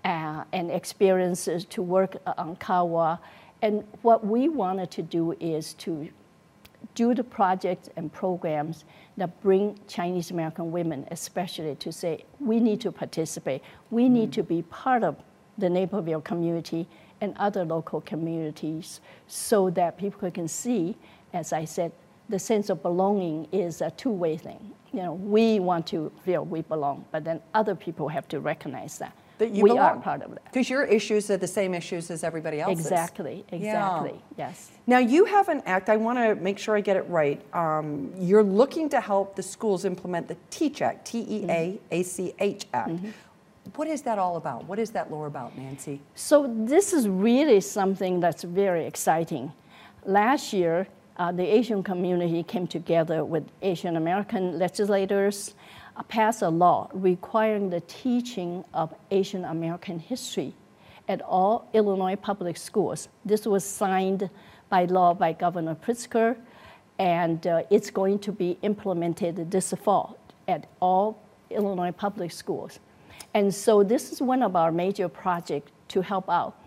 uh, 0.03 0.43
and 0.53 0.71
experiences 0.71 1.65
to 1.65 1.81
work 1.81 2.17
on 2.37 2.55
CAWA. 2.57 3.19
And 3.61 3.83
what 4.01 4.25
we 4.25 4.49
wanted 4.49 4.91
to 4.91 5.01
do 5.01 5.33
is 5.39 5.73
to 5.75 6.09
do 6.93 7.13
the 7.13 7.23
projects 7.23 7.89
and 7.95 8.11
programs 8.11 8.85
that 9.17 9.41
bring 9.41 9.79
Chinese 9.87 10.31
American 10.31 10.71
women, 10.71 11.07
especially, 11.11 11.75
to 11.75 11.91
say, 11.91 12.23
we 12.39 12.59
need 12.59 12.81
to 12.81 12.91
participate. 12.91 13.61
We 13.89 14.09
need 14.09 14.31
to 14.33 14.43
be 14.43 14.61
part 14.63 15.03
of 15.03 15.15
the 15.57 15.69
Naperville 15.69 16.21
community 16.21 16.87
and 17.21 17.35
other 17.37 17.63
local 17.63 18.01
communities 18.01 18.99
so 19.27 19.69
that 19.71 19.97
people 19.97 20.29
can 20.29 20.47
see, 20.47 20.95
as 21.33 21.53
I 21.53 21.65
said, 21.65 21.91
the 22.29 22.39
sense 22.39 22.69
of 22.69 22.81
belonging 22.81 23.47
is 23.51 23.81
a 23.81 23.91
two-way 23.91 24.37
thing. 24.37 24.71
You 24.93 25.03
know, 25.03 25.13
we 25.13 25.59
want 25.59 25.85
to 25.87 26.11
feel 26.23 26.45
we 26.45 26.61
belong, 26.61 27.05
but 27.11 27.23
then 27.23 27.41
other 27.53 27.75
people 27.75 28.07
have 28.07 28.27
to 28.29 28.39
recognize 28.39 28.97
that. 28.99 29.15
That 29.37 29.51
you 29.51 29.63
we 29.63 29.71
belong. 29.71 29.85
are 29.85 29.97
part 29.97 30.21
of 30.21 30.31
that. 30.31 30.45
Because 30.45 30.69
your 30.69 30.85
issues 30.85 31.29
are 31.29 31.35
the 31.35 31.45
same 31.47 31.73
issues 31.73 32.09
as 32.09 32.23
everybody 32.23 32.61
else's. 32.61 32.85
Exactly, 32.85 33.43
exactly, 33.51 34.15
yes. 34.37 34.71
Now, 34.87 34.99
you 34.99 35.25
have 35.25 35.49
an 35.49 35.61
act, 35.65 35.89
I 35.89 35.97
want 35.97 36.17
to 36.19 36.35
make 36.35 36.57
sure 36.57 36.77
I 36.77 36.79
get 36.79 36.95
it 36.95 37.05
right. 37.09 37.41
Um, 37.53 38.13
you're 38.17 38.43
looking 38.43 38.87
to 38.89 39.01
help 39.01 39.35
the 39.35 39.43
schools 39.43 39.83
implement 39.83 40.29
the 40.29 40.37
TEAACH 40.51 40.81
Act, 40.81 41.07
T 41.07 41.25
E 41.27 41.45
A 41.49 41.79
A 41.91 42.03
C 42.03 42.33
H 42.39 42.65
Act. 42.73 42.91
What 43.75 43.89
is 43.89 44.03
that 44.03 44.17
all 44.17 44.37
about? 44.37 44.63
What 44.65 44.79
is 44.79 44.91
that 44.91 45.11
law 45.11 45.25
about, 45.25 45.57
Nancy? 45.57 45.99
So 46.13 46.47
this 46.47 46.93
is 46.93 47.09
really 47.09 47.59
something 47.59 48.21
that's 48.21 48.43
very 48.43 48.85
exciting. 48.85 49.51
Last 50.05 50.53
year, 50.53 50.87
uh, 51.17 51.31
the 51.31 51.43
Asian 51.43 51.81
community 51.83 52.43
came 52.43 52.67
together 52.67 53.23
with 53.23 53.43
Asian 53.61 53.95
American 53.95 54.59
legislators, 54.59 55.55
uh, 55.95 56.03
passed 56.03 56.41
a 56.41 56.49
law 56.49 56.89
requiring 56.93 57.69
the 57.69 57.81
teaching 57.81 58.63
of 58.73 58.93
Asian 59.11 59.45
American 59.45 59.99
history 59.99 60.53
at 61.07 61.21
all 61.21 61.69
Illinois 61.73 62.15
public 62.15 62.57
schools. 62.57 63.07
This 63.23 63.45
was 63.45 63.63
signed 63.63 64.29
by 64.69 64.85
law 64.85 65.13
by 65.13 65.31
Governor 65.33 65.75
Pritzker, 65.75 66.35
and 66.99 67.45
uh, 67.47 67.63
it's 67.69 67.89
going 67.89 68.19
to 68.19 68.31
be 68.31 68.57
implemented 68.61 69.51
this 69.51 69.73
fall 69.83 70.17
at 70.47 70.67
all 70.81 71.21
Illinois 71.49 71.91
public 71.91 72.31
schools. 72.31 72.79
And 73.33 73.53
so 73.53 73.83
this 73.83 74.11
is 74.11 74.21
one 74.21 74.41
of 74.41 74.55
our 74.55 74.71
major 74.71 75.07
projects 75.07 75.71
to 75.89 76.01
help 76.01 76.29
out 76.29 76.57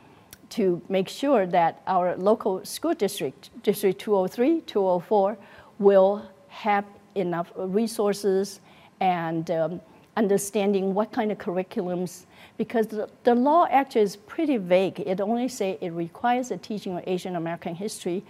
to 0.50 0.80
make 0.88 1.08
sure 1.08 1.46
that 1.46 1.82
our 1.86 2.16
local 2.16 2.64
school 2.64 2.94
district, 2.94 3.50
District 3.62 4.00
203, 4.00 4.62
204, 4.62 5.36
will 5.78 6.24
have 6.48 6.84
enough 7.14 7.52
resources 7.56 8.60
and 9.00 9.50
um, 9.50 9.80
understanding 10.16 10.94
what 10.94 11.12
kind 11.12 11.30
of 11.30 11.38
curriculums, 11.38 12.24
because 12.56 12.86
the, 12.88 13.08
the 13.24 13.34
law 13.34 13.66
actually 13.70 14.00
is 14.02 14.16
pretty 14.16 14.56
vague. 14.56 15.00
It 15.00 15.20
only 15.20 15.48
says 15.48 15.76
it 15.80 15.90
requires 15.90 16.48
the 16.48 16.56
teaching 16.56 16.96
of 16.96 17.04
Asian 17.06 17.36
American 17.36 17.74
history 17.74 18.24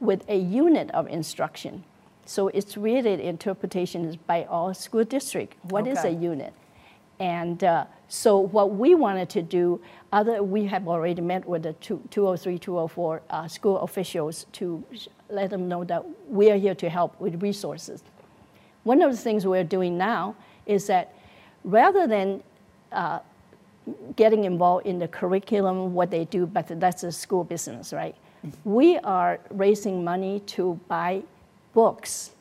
with 0.00 0.28
a 0.28 0.36
unit 0.36 0.90
of 0.92 1.08
instruction. 1.08 1.84
So 2.24 2.48
it's 2.48 2.76
really 2.76 3.20
interpretation 3.24 4.04
is 4.04 4.16
by 4.16 4.44
all 4.44 4.72
school 4.74 5.04
district. 5.04 5.54
What 5.64 5.86
is 5.88 5.98
Okay. 5.98 6.08
a 6.08 6.12
unit? 6.12 6.52
And 7.22 7.62
uh, 7.62 7.84
so 8.08 8.36
what 8.36 8.74
we 8.74 8.96
wanted 8.96 9.30
to 9.30 9.42
do, 9.42 9.80
other 10.12 10.42
we 10.42 10.64
have 10.66 10.88
already 10.88 11.22
met 11.22 11.46
with 11.46 11.62
the 11.62 11.72
two- 11.74 12.02
203, 12.10 12.58
204 12.58 13.22
uh, 13.30 13.46
school 13.46 13.78
officials 13.78 14.46
to 14.54 14.82
let 15.30 15.50
them 15.50 15.68
know 15.68 15.84
that 15.84 16.04
we 16.28 16.50
are 16.50 16.56
here 16.56 16.74
to 16.74 16.88
help 16.88 17.18
with 17.20 17.40
resources. 17.40 18.02
One 18.82 19.02
of 19.02 19.12
the 19.12 19.16
things 19.16 19.46
we're 19.46 19.62
doing 19.62 19.96
now 19.96 20.34
is 20.66 20.88
that 20.88 21.14
rather 21.62 22.08
than 22.08 22.42
uh, 22.90 23.20
getting 24.16 24.42
involved 24.42 24.84
in 24.84 24.98
the 24.98 25.06
curriculum, 25.06 25.94
what 25.94 26.10
they 26.10 26.24
do, 26.24 26.44
but 26.44 26.66
that's 26.80 27.04
a 27.04 27.12
school 27.12 27.44
business, 27.44 27.92
right? 27.92 28.16
We 28.64 28.98
are 28.98 29.38
raising 29.50 30.02
money 30.02 30.40
to 30.56 30.80
buy 30.88 31.22
books 31.72 32.32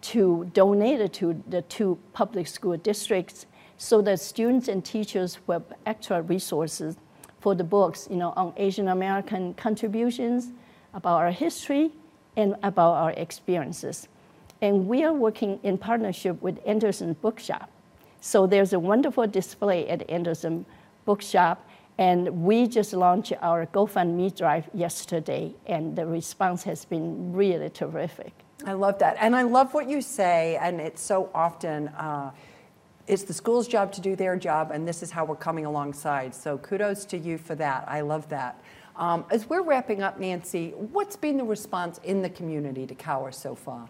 to 0.00 0.48
donate 0.54 1.00
it 1.00 1.12
to 1.14 1.42
the 1.48 1.62
two 1.62 1.98
public 2.12 2.46
school 2.46 2.76
districts 2.76 3.46
so 3.80 4.02
that 4.02 4.20
students 4.20 4.68
and 4.68 4.84
teachers 4.84 5.38
have 5.48 5.62
extra 5.86 6.20
resources 6.20 6.96
for 7.40 7.54
the 7.54 7.64
books, 7.64 8.06
you 8.10 8.16
know, 8.16 8.34
on 8.36 8.52
Asian 8.58 8.88
American 8.88 9.54
contributions, 9.54 10.50
about 10.92 11.16
our 11.16 11.30
history, 11.30 11.90
and 12.36 12.56
about 12.62 12.92
our 12.92 13.12
experiences. 13.12 14.06
And 14.60 14.86
we 14.86 15.02
are 15.02 15.14
working 15.14 15.58
in 15.62 15.78
partnership 15.78 16.42
with 16.42 16.58
Anderson 16.66 17.14
Bookshop. 17.22 17.70
So 18.20 18.46
there's 18.46 18.74
a 18.74 18.78
wonderful 18.78 19.26
display 19.26 19.88
at 19.88 20.08
Anderson 20.10 20.66
Bookshop, 21.06 21.66
and 21.96 22.44
we 22.44 22.66
just 22.66 22.92
launched 22.92 23.32
our 23.40 23.64
GoFundMe 23.64 24.36
drive 24.36 24.68
yesterday, 24.74 25.54
and 25.66 25.96
the 25.96 26.04
response 26.04 26.62
has 26.64 26.84
been 26.84 27.32
really 27.32 27.70
terrific. 27.70 28.34
I 28.66 28.74
love 28.74 28.98
that. 28.98 29.16
And 29.18 29.34
I 29.34 29.40
love 29.40 29.72
what 29.72 29.88
you 29.88 30.02
say, 30.02 30.58
and 30.60 30.82
it's 30.82 31.00
so 31.00 31.30
often 31.34 31.88
uh, 31.88 32.30
it's 33.10 33.24
the 33.24 33.34
school's 33.34 33.68
job 33.68 33.92
to 33.92 34.00
do 34.00 34.16
their 34.16 34.36
job, 34.36 34.70
and 34.70 34.86
this 34.86 35.02
is 35.02 35.10
how 35.10 35.24
we're 35.24 35.36
coming 35.36 35.66
alongside. 35.66 36.34
So 36.34 36.58
kudos 36.58 37.04
to 37.06 37.18
you 37.18 37.38
for 37.38 37.54
that. 37.56 37.84
I 37.88 38.00
love 38.00 38.28
that. 38.28 38.62
Um, 38.96 39.24
as 39.30 39.48
we're 39.48 39.62
wrapping 39.62 40.02
up, 40.02 40.20
Nancy, 40.20 40.70
what's 40.70 41.16
been 41.16 41.36
the 41.36 41.44
response 41.44 41.98
in 42.04 42.22
the 42.22 42.30
community 42.30 42.86
to 42.86 42.94
CAWA 42.94 43.32
so 43.32 43.54
far? 43.54 43.88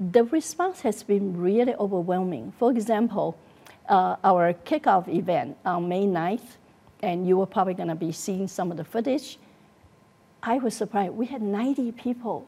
the 0.00 0.24
response 0.24 0.80
has 0.80 1.02
been 1.02 1.36
really 1.36 1.74
overwhelming. 1.76 2.52
For 2.58 2.70
example, 2.70 3.38
uh, 3.88 4.16
our 4.24 4.52
kickoff 4.52 5.08
event 5.08 5.56
on 5.64 5.88
May 5.88 6.06
9th, 6.06 6.56
and 7.00 7.26
you 7.26 7.36
were 7.36 7.46
probably 7.46 7.74
going 7.74 7.88
to 7.88 7.94
be 7.94 8.12
seeing 8.12 8.48
some 8.48 8.70
of 8.70 8.76
the 8.76 8.84
footage. 8.84 9.38
I 10.42 10.58
was 10.58 10.74
surprised. 10.74 11.12
We 11.12 11.26
had 11.26 11.42
90 11.42 11.92
people 11.92 12.46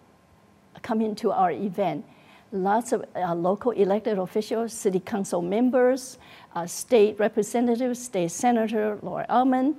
come 0.83 1.01
into 1.01 1.31
our 1.31 1.51
event. 1.51 2.05
Lots 2.53 2.93
of 2.93 3.05
uh, 3.15 3.35
local 3.35 3.73
elected 3.73 4.19
officials, 4.19 4.73
city 4.73 5.01
council 5.01 5.43
members, 5.43 6.19
uh, 6.55 6.67
state 6.67 7.19
representatives, 7.19 8.03
state 8.03 8.31
senator 8.31 8.99
Laura 9.03 9.27
Ellman, 9.29 9.75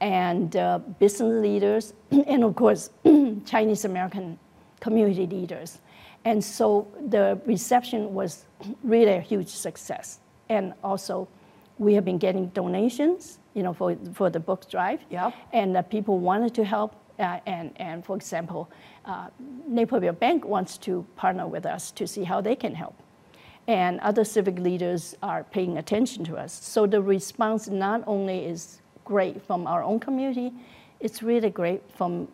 and 0.00 0.56
uh, 0.56 0.78
business 0.98 1.42
leaders, 1.42 1.94
and 2.10 2.44
of 2.44 2.54
course, 2.54 2.90
Chinese 3.44 3.84
American 3.84 4.38
community 4.80 5.26
leaders. 5.26 5.78
And 6.24 6.42
so 6.42 6.88
the 7.08 7.40
reception 7.46 8.12
was 8.12 8.44
really 8.82 9.12
a 9.12 9.20
huge 9.20 9.48
success. 9.48 10.20
And 10.48 10.74
also, 10.82 11.28
we 11.78 11.94
have 11.94 12.04
been 12.04 12.18
getting 12.18 12.48
donations, 12.48 13.38
you 13.54 13.62
know, 13.62 13.72
for, 13.72 13.96
for 14.12 14.30
the 14.30 14.40
book 14.40 14.68
drive. 14.70 15.00
Yep. 15.10 15.34
And 15.52 15.76
uh, 15.76 15.82
people 15.82 16.18
wanted 16.18 16.54
to 16.54 16.64
help. 16.64 16.94
Uh, 17.18 17.40
and, 17.46 17.72
and 17.76 18.04
for 18.04 18.16
example, 18.16 18.68
uh, 19.04 19.28
Naperville 19.66 20.12
Bank 20.12 20.44
wants 20.44 20.76
to 20.78 21.06
partner 21.16 21.46
with 21.46 21.64
us 21.64 21.90
to 21.92 22.06
see 22.06 22.24
how 22.24 22.40
they 22.40 22.54
can 22.56 22.74
help. 22.74 22.94
And 23.68 23.98
other 24.00 24.24
civic 24.24 24.58
leaders 24.58 25.16
are 25.22 25.44
paying 25.44 25.78
attention 25.78 26.24
to 26.26 26.36
us. 26.36 26.52
So 26.52 26.86
the 26.86 27.02
response 27.02 27.68
not 27.68 28.02
only 28.06 28.44
is 28.44 28.80
great 29.04 29.42
from 29.42 29.66
our 29.66 29.82
own 29.82 29.98
community, 29.98 30.52
it's 31.00 31.22
really 31.22 31.50
great 31.50 31.82
from 31.90 32.28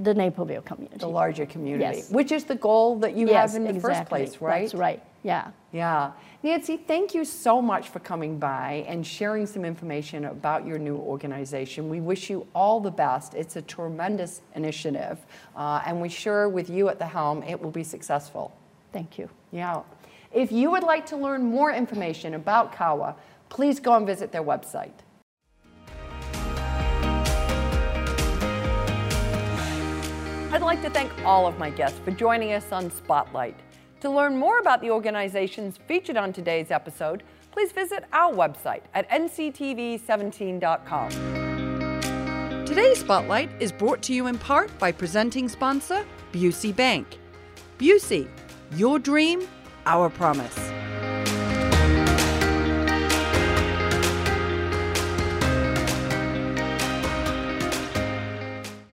the 0.00 0.12
Naperville 0.12 0.62
community. 0.62 0.98
The 0.98 1.06
larger 1.08 1.46
community, 1.46 1.98
Yes. 1.98 2.10
which 2.10 2.32
is 2.32 2.44
the 2.44 2.56
goal 2.56 2.98
that 2.98 3.14
you 3.14 3.28
yes, 3.28 3.52
have 3.52 3.62
in 3.62 3.72
the 3.72 3.80
first 3.80 4.06
place, 4.06 4.40
right? 4.40 4.62
That's 4.62 4.74
right. 4.74 5.02
Yeah. 5.24 5.52
Yeah. 5.72 6.12
Nancy, 6.42 6.76
thank 6.76 7.14
you 7.14 7.24
so 7.24 7.62
much 7.62 7.88
for 7.88 7.98
coming 7.98 8.38
by 8.38 8.84
and 8.86 9.04
sharing 9.04 9.46
some 9.46 9.64
information 9.64 10.26
about 10.26 10.66
your 10.66 10.78
new 10.78 10.96
organization. 10.96 11.88
We 11.88 12.02
wish 12.02 12.28
you 12.28 12.46
all 12.54 12.78
the 12.78 12.90
best. 12.90 13.32
It's 13.32 13.56
a 13.56 13.62
tremendous 13.62 14.42
initiative, 14.54 15.18
uh, 15.56 15.82
and 15.86 16.00
we're 16.00 16.10
sure 16.10 16.50
with 16.50 16.68
you 16.68 16.90
at 16.90 16.98
the 16.98 17.06
helm, 17.06 17.42
it 17.42 17.60
will 17.60 17.70
be 17.70 17.82
successful. 17.82 18.54
Thank 18.92 19.18
you. 19.18 19.30
Yeah. 19.50 19.80
If 20.30 20.52
you 20.52 20.70
would 20.70 20.82
like 20.82 21.06
to 21.06 21.16
learn 21.16 21.42
more 21.42 21.72
information 21.72 22.34
about 22.34 22.72
CAWA, 22.72 23.16
please 23.48 23.80
go 23.80 23.94
and 23.94 24.06
visit 24.06 24.30
their 24.30 24.42
website. 24.42 24.92
I'd 30.52 30.60
like 30.60 30.82
to 30.82 30.90
thank 30.90 31.10
all 31.24 31.46
of 31.46 31.58
my 31.58 31.70
guests 31.70 31.98
for 32.04 32.10
joining 32.10 32.52
us 32.52 32.70
on 32.72 32.90
Spotlight. 32.90 33.56
To 34.00 34.10
learn 34.10 34.36
more 34.36 34.58
about 34.58 34.80
the 34.80 34.90
organizations 34.90 35.78
featured 35.88 36.16
on 36.16 36.32
today's 36.32 36.70
episode, 36.70 37.22
please 37.50 37.72
visit 37.72 38.04
our 38.12 38.32
website 38.32 38.82
at 38.94 39.08
nctv17.com. 39.10 41.44
Today's 42.66 42.98
Spotlight 42.98 43.50
is 43.60 43.70
brought 43.70 44.02
to 44.02 44.12
you 44.12 44.26
in 44.26 44.36
part 44.38 44.76
by 44.78 44.90
presenting 44.90 45.48
sponsor 45.48 46.04
Busey 46.32 46.74
Bank. 46.74 47.18
Busey, 47.78 48.28
your 48.72 48.98
dream, 48.98 49.46
our 49.86 50.10
promise. 50.10 50.73